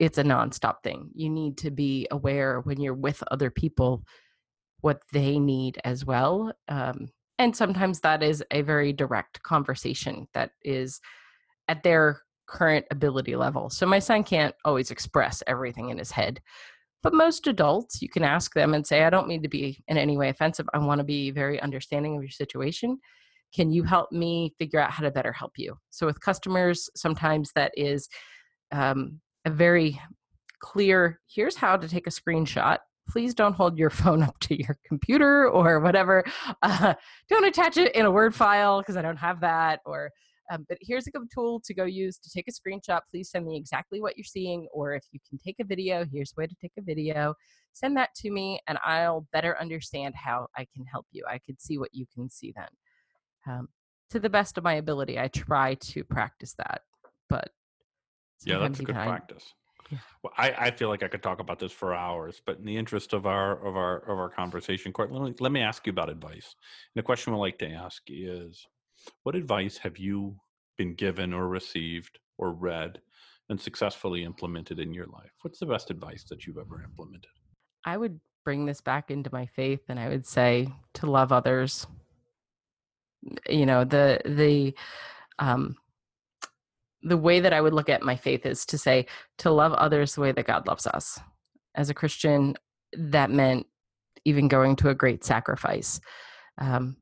it's 0.00 0.18
a 0.18 0.24
nonstop 0.24 0.82
thing. 0.82 1.10
You 1.14 1.30
need 1.30 1.56
to 1.58 1.70
be 1.70 2.08
aware 2.10 2.62
when 2.62 2.80
you're 2.80 2.94
with 2.94 3.22
other 3.30 3.48
people 3.48 4.02
what 4.80 5.02
they 5.12 5.38
need 5.38 5.78
as 5.84 6.04
well. 6.04 6.52
Um, 6.66 7.10
and 7.38 7.54
sometimes 7.54 8.00
that 8.00 8.24
is 8.24 8.42
a 8.50 8.62
very 8.62 8.92
direct 8.92 9.40
conversation 9.44 10.26
that 10.34 10.50
is 10.64 11.00
at 11.70 11.84
their 11.84 12.20
current 12.48 12.84
ability 12.90 13.36
level. 13.36 13.70
So 13.70 13.86
my 13.86 14.00
son 14.00 14.24
can't 14.24 14.54
always 14.64 14.90
express 14.90 15.40
everything 15.46 15.90
in 15.90 15.98
his 15.98 16.10
head. 16.10 16.40
But 17.00 17.14
most 17.14 17.46
adults, 17.46 18.02
you 18.02 18.08
can 18.08 18.24
ask 18.24 18.52
them 18.54 18.74
and 18.74 18.84
say, 18.84 19.04
I 19.04 19.10
don't 19.10 19.28
mean 19.28 19.40
to 19.42 19.48
be 19.48 19.82
in 19.86 19.96
any 19.96 20.18
way 20.18 20.30
offensive. 20.30 20.68
I 20.74 20.78
want 20.78 20.98
to 20.98 21.04
be 21.04 21.30
very 21.30 21.62
understanding 21.62 22.16
of 22.16 22.22
your 22.22 22.30
situation. 22.30 22.98
Can 23.54 23.70
you 23.70 23.84
help 23.84 24.10
me 24.10 24.52
figure 24.58 24.80
out 24.80 24.90
how 24.90 25.04
to 25.04 25.12
better 25.12 25.32
help 25.32 25.52
you? 25.56 25.76
So, 25.90 26.06
with 26.06 26.20
customers, 26.20 26.90
sometimes 26.96 27.52
that 27.54 27.72
is 27.76 28.08
um, 28.72 29.20
a 29.44 29.50
very 29.50 30.00
clear 30.60 31.20
here's 31.32 31.56
how 31.56 31.76
to 31.76 31.88
take 31.88 32.06
a 32.06 32.10
screenshot. 32.10 32.78
Please 33.08 33.32
don't 33.32 33.54
hold 33.54 33.78
your 33.78 33.90
phone 34.02 34.22
up 34.22 34.38
to 34.40 34.60
your 34.60 34.76
computer 34.86 35.48
or 35.48 35.80
whatever. 35.80 36.24
Uh, 36.62 36.94
don't 37.28 37.44
attach 37.44 37.76
it 37.76 37.94
in 37.94 38.06
a 38.06 38.10
Word 38.10 38.34
file 38.34 38.80
because 38.80 38.96
I 38.96 39.02
don't 39.02 39.16
have 39.16 39.40
that. 39.40 39.80
Or 39.86 40.10
um, 40.50 40.66
but 40.68 40.78
here's 40.80 41.06
a 41.06 41.10
good 41.10 41.28
tool 41.32 41.60
to 41.64 41.72
go 41.72 41.84
use 41.84 42.18
to 42.18 42.30
take 42.30 42.46
a 42.48 42.52
screenshot. 42.52 43.00
Please 43.10 43.30
send 43.30 43.46
me 43.46 43.56
exactly 43.56 44.00
what 44.00 44.16
you're 44.16 44.24
seeing, 44.24 44.66
or 44.72 44.94
if 44.94 45.04
you 45.12 45.20
can 45.28 45.38
take 45.38 45.56
a 45.60 45.64
video, 45.64 46.04
here's 46.12 46.32
a 46.36 46.40
way 46.40 46.46
to 46.46 46.54
take 46.60 46.72
a 46.78 46.82
video. 46.82 47.34
Send 47.72 47.96
that 47.96 48.14
to 48.16 48.30
me, 48.30 48.60
and 48.66 48.78
I'll 48.84 49.26
better 49.32 49.56
understand 49.60 50.14
how 50.16 50.48
I 50.56 50.66
can 50.74 50.84
help 50.84 51.06
you. 51.12 51.24
I 51.28 51.38
could 51.38 51.60
see 51.60 51.78
what 51.78 51.90
you 51.92 52.04
can 52.12 52.28
see 52.28 52.52
then. 52.54 52.68
Um, 53.46 53.68
to 54.10 54.18
the 54.18 54.28
best 54.28 54.58
of 54.58 54.64
my 54.64 54.74
ability, 54.74 55.18
I 55.18 55.28
try 55.28 55.74
to 55.74 56.02
practice 56.02 56.54
that, 56.58 56.82
but 57.28 57.50
yeah, 58.44 58.58
that's 58.58 58.80
a 58.80 58.82
good 58.82 58.96
practice. 58.96 59.54
Yeah. 59.90 59.98
Well, 60.22 60.32
I, 60.36 60.52
I 60.52 60.70
feel 60.70 60.88
like 60.88 61.02
I 61.02 61.08
could 61.08 61.22
talk 61.22 61.40
about 61.40 61.58
this 61.58 61.72
for 61.72 61.94
hours, 61.94 62.40
but 62.44 62.58
in 62.58 62.64
the 62.64 62.76
interest 62.76 63.12
of 63.12 63.26
our 63.26 63.64
of 63.64 63.76
our 63.76 63.98
of 63.98 64.18
our 64.18 64.28
conversation, 64.28 64.92
Court, 64.92 65.12
let 65.12 65.22
me, 65.22 65.34
let 65.40 65.52
me 65.52 65.60
ask 65.60 65.86
you 65.86 65.90
about 65.90 66.08
advice. 66.08 66.54
And 66.94 66.96
the 66.96 67.02
question 67.02 67.32
we 67.32 67.38
like 67.38 67.58
to 67.58 67.70
ask 67.70 68.02
is, 68.08 68.66
what 69.22 69.34
advice 69.34 69.78
have 69.78 69.98
you 69.98 70.36
been 70.76 70.94
given 70.94 71.32
or 71.32 71.48
received 71.48 72.18
or 72.38 72.52
read 72.52 73.00
and 73.48 73.60
successfully 73.60 74.24
implemented 74.24 74.78
in 74.78 74.94
your 74.94 75.06
life? 75.06 75.32
What's 75.42 75.58
the 75.58 75.66
best 75.66 75.90
advice 75.90 76.24
that 76.30 76.46
you've 76.46 76.58
ever 76.58 76.82
implemented? 76.82 77.30
I 77.84 77.96
would 77.96 78.20
bring 78.44 78.66
this 78.66 78.80
back 78.80 79.10
into 79.10 79.30
my 79.32 79.46
faith 79.46 79.80
and 79.88 79.98
I 79.98 80.08
would 80.08 80.26
say 80.26 80.68
to 80.94 81.06
love 81.06 81.32
others. 81.32 81.86
You 83.48 83.66
know, 83.66 83.84
the 83.84 84.20
the 84.24 84.74
um 85.38 85.76
the 87.02 87.16
way 87.16 87.40
that 87.40 87.52
I 87.52 87.60
would 87.60 87.72
look 87.72 87.88
at 87.88 88.02
my 88.02 88.16
faith 88.16 88.44
is 88.46 88.66
to 88.66 88.78
say 88.78 89.06
to 89.38 89.50
love 89.50 89.72
others 89.72 90.14
the 90.14 90.20
way 90.20 90.32
that 90.32 90.46
God 90.46 90.66
loves 90.66 90.86
us. 90.86 91.18
As 91.74 91.88
a 91.88 91.94
Christian, 91.94 92.56
that 92.92 93.30
meant 93.30 93.66
even 94.24 94.48
going 94.48 94.76
to 94.76 94.90
a 94.90 94.94
great 94.94 95.24
sacrifice. 95.24 96.00
Um, 96.58 96.96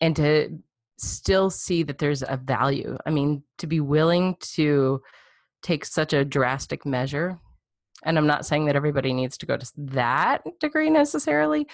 and 0.00 0.16
to 0.16 0.58
still 0.98 1.50
see 1.50 1.82
that 1.84 1.98
there's 1.98 2.22
a 2.22 2.40
value. 2.42 2.96
I 3.06 3.10
mean, 3.10 3.42
to 3.58 3.66
be 3.66 3.80
willing 3.80 4.36
to 4.54 5.00
take 5.62 5.84
such 5.84 6.12
a 6.12 6.24
drastic 6.24 6.84
measure, 6.84 7.38
and 8.04 8.18
I'm 8.18 8.26
not 8.26 8.46
saying 8.46 8.66
that 8.66 8.76
everybody 8.76 9.12
needs 9.12 9.36
to 9.38 9.46
go 9.46 9.56
to 9.56 9.72
that 9.78 10.42
degree 10.60 10.90
necessarily, 10.90 11.66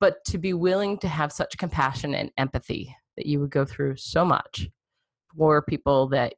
but 0.00 0.24
to 0.26 0.38
be 0.38 0.54
willing 0.54 0.98
to 0.98 1.08
have 1.08 1.32
such 1.32 1.58
compassion 1.58 2.14
and 2.14 2.30
empathy 2.38 2.94
that 3.16 3.26
you 3.26 3.40
would 3.40 3.50
go 3.50 3.64
through 3.64 3.96
so 3.96 4.24
much 4.24 4.68
for 5.36 5.62
people 5.62 6.08
that 6.08 6.34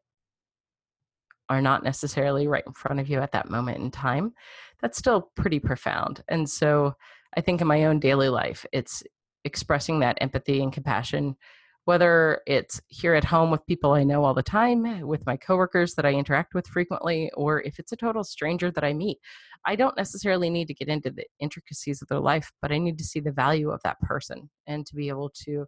are 1.48 1.60
not 1.60 1.82
necessarily 1.82 2.46
right 2.46 2.64
in 2.66 2.72
front 2.72 3.00
of 3.00 3.08
you 3.08 3.18
at 3.18 3.32
that 3.32 3.50
moment 3.50 3.78
in 3.78 3.90
time, 3.90 4.32
that's 4.80 4.98
still 4.98 5.30
pretty 5.34 5.58
profound. 5.58 6.22
And 6.28 6.48
so 6.48 6.94
I 7.36 7.40
think 7.40 7.60
in 7.60 7.66
my 7.66 7.84
own 7.84 7.98
daily 7.98 8.28
life, 8.28 8.64
it's 8.72 9.02
expressing 9.44 10.00
that 10.00 10.18
empathy 10.20 10.62
and 10.62 10.72
compassion 10.72 11.36
whether 11.84 12.40
it's 12.46 12.80
here 12.88 13.14
at 13.14 13.24
home 13.24 13.50
with 13.50 13.66
people 13.66 13.92
I 13.92 14.04
know 14.04 14.24
all 14.24 14.34
the 14.34 14.42
time, 14.42 14.84
eh, 14.86 15.02
with 15.02 15.24
my 15.26 15.36
coworkers 15.36 15.94
that 15.94 16.06
I 16.06 16.12
interact 16.12 16.54
with 16.54 16.66
frequently, 16.66 17.30
or 17.34 17.62
if 17.62 17.78
it's 17.78 17.92
a 17.92 17.96
total 17.96 18.24
stranger 18.24 18.70
that 18.70 18.84
I 18.84 18.92
meet. 18.92 19.18
I 19.64 19.76
don't 19.76 19.96
necessarily 19.96 20.50
need 20.50 20.68
to 20.68 20.74
get 20.74 20.88
into 20.88 21.10
the 21.10 21.26
intricacies 21.38 22.00
of 22.00 22.08
their 22.08 22.20
life, 22.20 22.50
but 22.62 22.72
I 22.72 22.78
need 22.78 22.98
to 22.98 23.04
see 23.04 23.20
the 23.20 23.32
value 23.32 23.70
of 23.70 23.80
that 23.84 24.00
person 24.00 24.48
and 24.66 24.86
to 24.86 24.94
be 24.94 25.08
able 25.08 25.30
to 25.44 25.66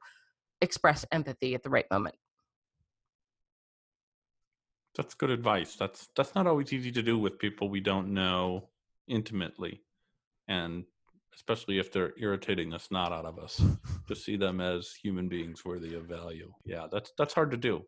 express 0.61 1.05
empathy 1.13 1.55
at 1.55 1.63
the 1.63 1.71
right 1.71 1.87
moment. 1.91 2.15
That's 4.97 5.15
good 5.15 5.31
advice. 5.31 5.75
That's 5.75 6.09
that's 6.15 6.35
not 6.35 6.47
always 6.47 6.73
easy 6.73 6.93
to 6.93 7.03
do 7.03 7.19
with 7.19 7.39
people 7.39 7.69
we 7.69 7.81
don't 7.81 8.13
know 8.13 8.69
intimately. 9.09 9.83
And 10.49 10.85
especially 11.35 11.79
if 11.79 11.93
they're 11.93 12.13
irritating 12.19 12.71
the 12.71 12.79
snot 12.79 13.13
out 13.13 13.25
of 13.25 13.39
us, 13.39 13.63
to 14.09 14.15
see 14.15 14.37
them 14.37 14.61
as 14.61 14.93
human 15.03 15.29
beings 15.29 15.65
worthy 15.65 15.95
of 15.95 16.05
value. 16.05 16.53
Yeah, 16.65 16.87
that's 16.91 17.13
that's 17.19 17.35
hard 17.35 17.51
to 17.53 17.57
do. 17.57 17.83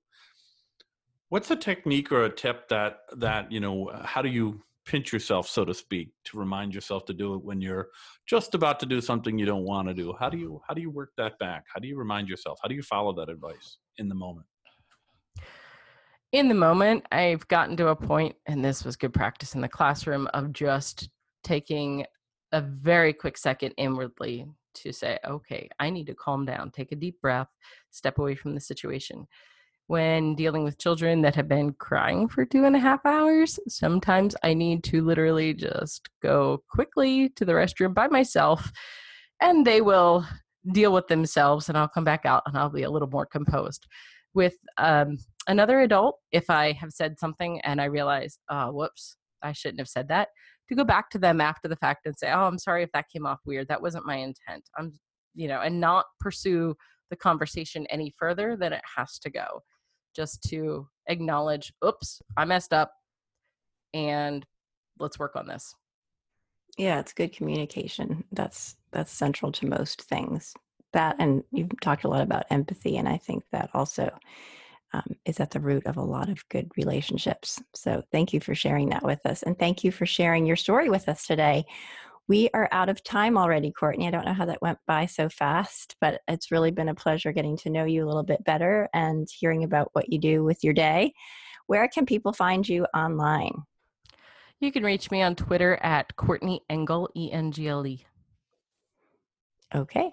What's 1.29 1.51
a 1.51 1.57
technique 1.57 2.13
or 2.13 2.25
a 2.25 2.31
tip 2.31 2.69
that 2.69 2.99
that 3.17 3.51
you 3.51 3.61
know? 3.61 3.89
Uh, 3.89 4.05
how 4.05 4.23
do 4.23 4.29
you 4.29 4.61
pinch 4.87 5.13
yourself, 5.13 5.49
so 5.49 5.65
to 5.65 5.73
speak, 5.73 6.11
to 6.25 6.39
remind 6.39 6.75
yourself 6.75 7.07
to 7.07 7.15
do 7.15 7.35
it 7.35 7.43
when 7.43 7.61
you're 7.61 7.89
just 8.27 8.55
about 8.55 8.79
to 8.81 8.87
do 8.87 9.01
something 9.01 9.39
you 9.39 9.47
don't 9.47 9.65
want 9.65 9.89
to 9.89 9.95
do? 9.95 10.15
How 10.19 10.29
do 10.29 10.39
you 10.39 10.61
how 10.67 10.75
do 10.75 10.81
you 10.81 10.91
work 10.91 11.11
that 11.17 11.39
back? 11.39 11.65
How 11.73 11.81
do 11.81 11.89
you 11.89 11.97
remind 11.97 12.29
yourself? 12.29 12.59
How 12.63 12.69
do 12.69 12.75
you 12.75 12.83
follow 12.83 13.13
that 13.15 13.29
advice 13.29 13.79
in 13.99 14.09
the 14.09 14.15
moment? 14.15 14.47
In 16.33 16.49
the 16.49 16.55
moment, 16.55 17.07
I've 17.13 17.47
gotten 17.47 17.77
to 17.77 17.89
a 17.89 17.97
point, 17.97 18.35
and 18.47 18.65
this 18.65 18.85
was 18.85 18.97
good 18.97 19.15
practice 19.15 19.55
in 19.55 19.61
the 19.61 19.69
classroom, 19.69 20.27
of 20.35 20.53
just 20.53 21.09
taking 21.45 22.05
a 22.55 22.63
very 22.63 23.13
quick 23.13 23.37
second 23.37 23.75
inwardly 23.77 24.47
to 24.77 24.93
say, 24.93 25.19
okay, 25.27 25.69
I 25.79 25.91
need 25.91 26.07
to 26.07 26.15
calm 26.15 26.45
down, 26.45 26.71
take 26.71 26.93
a 26.93 26.97
deep 26.97 27.21
breath, 27.21 27.49
step 27.91 28.19
away 28.19 28.35
from 28.35 28.55
the 28.55 28.61
situation 28.61 29.27
when 29.87 30.35
dealing 30.35 30.65
with 30.65 30.79
children 30.79 31.21
that 31.23 31.35
have 31.35 31.49
been 31.49 31.73
crying 31.75 32.29
for 32.29 32.45
two 32.45 32.65
and 32.65 32.75
a 32.75 32.79
half 32.79 33.05
hours, 33.05 33.59
sometimes 33.69 34.35
I 34.43 34.55
need 34.55 34.83
to 34.85 35.03
literally 35.03 35.53
just 35.53 36.09
go 36.23 36.63
quickly 36.71 37.29
to 37.31 37.45
the 37.45 37.53
restroom 37.53 37.93
by 37.93 38.09
myself 38.09 38.73
and 39.41 39.67
they 39.67 39.83
will 39.83 40.27
deal 40.73 40.93
with 40.93 41.09
themselves 41.09 41.69
and 41.69 41.77
I'll 41.77 41.89
come 41.89 42.05
back 42.05 42.25
out 42.25 42.43
and 42.47 42.57
I'll 42.57 42.71
be 42.71 42.85
a 42.85 42.91
little 42.91 43.09
more 43.09 43.27
composed. 43.27 43.87
With 44.33 44.57
um, 44.79 45.19
another 45.47 45.81
adult, 45.81 46.19
if 46.33 46.49
I 46.49 46.73
have 46.73 46.91
said 46.91 47.19
something 47.19 47.61
and 47.61 47.81
I 47.81 47.85
realize, 47.85 48.39
oh, 48.49 48.73
whoops, 48.73 49.17
I 49.43 49.53
shouldn't 49.53 49.81
have 49.81 49.89
said 49.89 50.09
that, 50.09 50.29
to 50.69 50.75
go 50.75 50.85
back 50.85 51.11
to 51.11 51.19
them 51.19 51.41
after 51.41 51.69
the 51.69 51.77
fact 51.77 52.07
and 52.07 52.17
say, 52.17 52.31
oh, 52.31 52.45
I'm 52.45 52.59
sorry 52.59 52.83
if 52.83 52.93
that 52.93 53.09
came 53.13 53.27
off 53.27 53.41
weird. 53.45 53.69
That 53.69 53.83
wasn't 53.83 54.07
my 54.07 54.17
intent. 54.17 54.69
I'm, 54.79 54.93
you 55.35 55.49
know, 55.49 55.61
and 55.61 55.81
not 55.81 56.07
pursue 56.21 56.75
the 57.11 57.17
conversation 57.17 57.87
any 57.91 58.13
further 58.19 58.57
than 58.57 58.73
it 58.73 58.83
has 58.97 59.19
to 59.21 59.31
go 59.31 59.63
just 60.15 60.43
to 60.49 60.89
acknowledge, 61.09 61.73
oops, 61.85 62.23
I 62.37 62.45
messed 62.45 62.73
up 62.73 62.93
and 63.93 64.45
let's 64.99 65.19
work 65.19 65.37
on 65.37 65.47
this. 65.47 65.75
Yeah, 66.79 66.99
it's 66.99 67.13
good 67.13 67.33
communication. 67.33 68.25
That's 68.33 68.77
that's 68.91 69.13
central 69.13 69.53
to 69.53 69.67
most 69.67 70.03
things. 70.03 70.55
That 70.93 71.17
and 71.19 71.45
you've 71.53 71.71
talked 71.81 72.05
a 72.05 72.09
lot 72.09 72.23
about 72.23 72.47
empathy, 72.51 72.97
and 72.97 73.09
I 73.09 73.17
think 73.17 73.45
that 73.53 73.71
also 73.75 74.11
um, 74.95 75.17
is 75.25 75.41
at 75.41 75.51
the 75.51 75.61
root 75.61 75.85
of 75.87 75.97
a 75.97 76.03
lot 76.03 76.29
of 76.29 76.49
good 76.49 76.71
relationships. 76.77 77.61
So 77.75 78.03
thank 78.13 78.33
you 78.33 78.41
for 78.41 78.55
sharing 78.55 78.89
that 78.91 79.03
with 79.03 79.27
us, 79.27 79.43
and 79.43 79.59
thank 79.59 79.83
you 79.83 79.91
for 79.91 80.07
sharing 80.07 80.47
your 80.47 80.57
story 80.57 80.89
with 80.89 81.09
us 81.09 81.27
today. 81.27 81.65
We 82.29 82.49
are 82.55 82.69
out 82.73 82.89
of 82.89 83.03
time 83.03 83.37
already, 83.37 83.71
Courtney. 83.71 84.07
I 84.07 84.11
don't 84.11 84.25
know 84.25 84.33
how 84.33 84.47
that 84.47 84.63
went 84.63 84.79
by 84.87 85.07
so 85.07 85.29
fast, 85.29 85.97
but 86.01 86.23
it's 86.29 86.51
really 86.51 86.71
been 86.71 86.89
a 86.89 86.95
pleasure 86.95 87.33
getting 87.33 87.57
to 87.59 87.71
know 87.71 87.85
you 87.85 88.05
a 88.05 88.07
little 88.07 88.23
bit 88.23 88.43
better 88.45 88.89
and 88.95 89.29
hearing 89.31 89.65
about 89.65 89.91
what 89.93 90.11
you 90.11 90.19
do 90.19 90.43
with 90.43 90.65
your 90.65 90.73
day. 90.73 91.13
Where 91.67 91.87
can 91.89 92.07
people 92.07 92.33
find 92.33 92.67
you 92.67 92.87
online? 92.95 93.65
You 94.61 94.73
can 94.73 94.85
reach 94.85 95.11
me 95.11 95.21
on 95.23 95.35
Twitter 95.35 95.77
at 95.83 96.17
Courtney 96.17 96.63
Engle, 96.71 97.11
E 97.15 97.31
N 97.33 97.53
G 97.53 97.69
L 97.69 97.87
E. 97.87 98.07
Okay. 99.75 100.11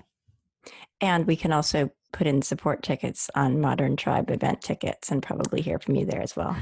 And 0.99 1.25
we 1.25 1.35
can 1.35 1.51
also 1.51 1.89
put 2.13 2.27
in 2.27 2.41
support 2.41 2.83
tickets 2.83 3.29
on 3.35 3.61
Modern 3.61 3.95
Tribe 3.95 4.29
event 4.29 4.61
tickets 4.61 5.11
and 5.11 5.23
probably 5.23 5.61
hear 5.61 5.79
from 5.79 5.95
you 5.95 6.05
there 6.05 6.21
as 6.21 6.35
well. 6.35 6.55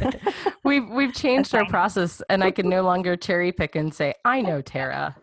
we've 0.64 0.88
we've 0.88 1.14
changed 1.14 1.54
our 1.54 1.66
process, 1.66 2.22
and 2.28 2.42
I 2.42 2.50
can 2.50 2.68
no 2.68 2.82
longer 2.82 3.16
cherry 3.16 3.52
pick 3.52 3.76
and 3.76 3.92
say, 3.92 4.14
"I 4.24 4.40
know 4.40 4.60
Tara." 4.62 5.16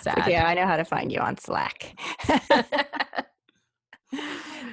Sad. 0.00 0.26
yeah, 0.28 0.46
I 0.46 0.54
know 0.54 0.66
how 0.66 0.76
to 0.76 0.84
find 0.84 1.10
you 1.10 1.18
on 1.18 1.36
Slack. 1.36 1.98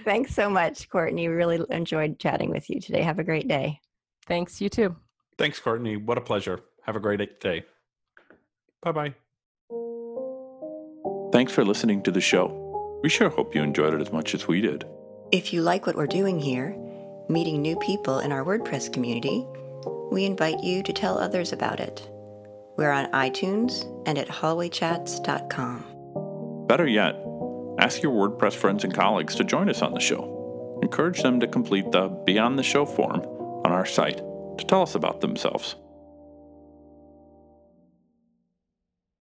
Thanks 0.03 0.33
so 0.33 0.49
much, 0.49 0.89
Courtney. 0.89 1.27
Really 1.27 1.59
enjoyed 1.69 2.19
chatting 2.19 2.51
with 2.51 2.69
you 2.69 2.79
today. 2.79 3.01
Have 3.01 3.19
a 3.19 3.23
great 3.23 3.47
day. 3.47 3.79
Thanks. 4.27 4.61
You 4.61 4.69
too. 4.69 4.95
Thanks, 5.37 5.59
Courtney. 5.59 5.97
What 5.97 6.17
a 6.17 6.21
pleasure. 6.21 6.61
Have 6.85 6.95
a 6.95 6.99
great 6.99 7.39
day. 7.39 7.63
Bye 8.81 8.91
bye. 8.91 9.13
Thanks 11.31 11.53
for 11.53 11.63
listening 11.63 12.03
to 12.03 12.11
the 12.11 12.21
show. 12.21 12.70
We 13.01 13.09
sure 13.09 13.29
hope 13.29 13.55
you 13.55 13.63
enjoyed 13.63 13.93
it 13.93 14.01
as 14.01 14.11
much 14.11 14.33
as 14.33 14.47
we 14.47 14.61
did. 14.61 14.85
If 15.31 15.53
you 15.53 15.61
like 15.61 15.87
what 15.87 15.95
we're 15.95 16.07
doing 16.07 16.39
here, 16.39 16.75
meeting 17.29 17.61
new 17.61 17.77
people 17.77 18.19
in 18.19 18.31
our 18.31 18.43
WordPress 18.43 18.93
community, 18.93 19.45
we 20.11 20.25
invite 20.25 20.61
you 20.61 20.83
to 20.83 20.93
tell 20.93 21.17
others 21.17 21.53
about 21.53 21.79
it. 21.79 22.07
We're 22.77 22.91
on 22.91 23.11
iTunes 23.11 23.85
and 24.05 24.17
at 24.17 24.27
hallwaychats.com. 24.27 26.65
Better 26.67 26.87
yet, 26.87 27.15
ask 27.79 28.01
your 28.01 28.13
WordPress 28.13 28.53
friends 28.53 28.83
and 28.83 28.93
colleagues 28.93 29.35
to 29.35 29.43
join 29.43 29.69
us 29.69 29.81
on 29.81 29.93
the 29.93 29.99
show. 29.99 30.79
Encourage 30.83 31.21
them 31.21 31.39
to 31.39 31.47
complete 31.47 31.91
the 31.91 32.07
Be 32.25 32.39
on 32.39 32.55
the 32.55 32.63
Show 32.63 32.85
form 32.85 33.21
on 33.65 33.71
our 33.71 33.85
site 33.85 34.17
to 34.57 34.65
tell 34.65 34.81
us 34.81 34.95
about 34.95 35.21
themselves. 35.21 35.75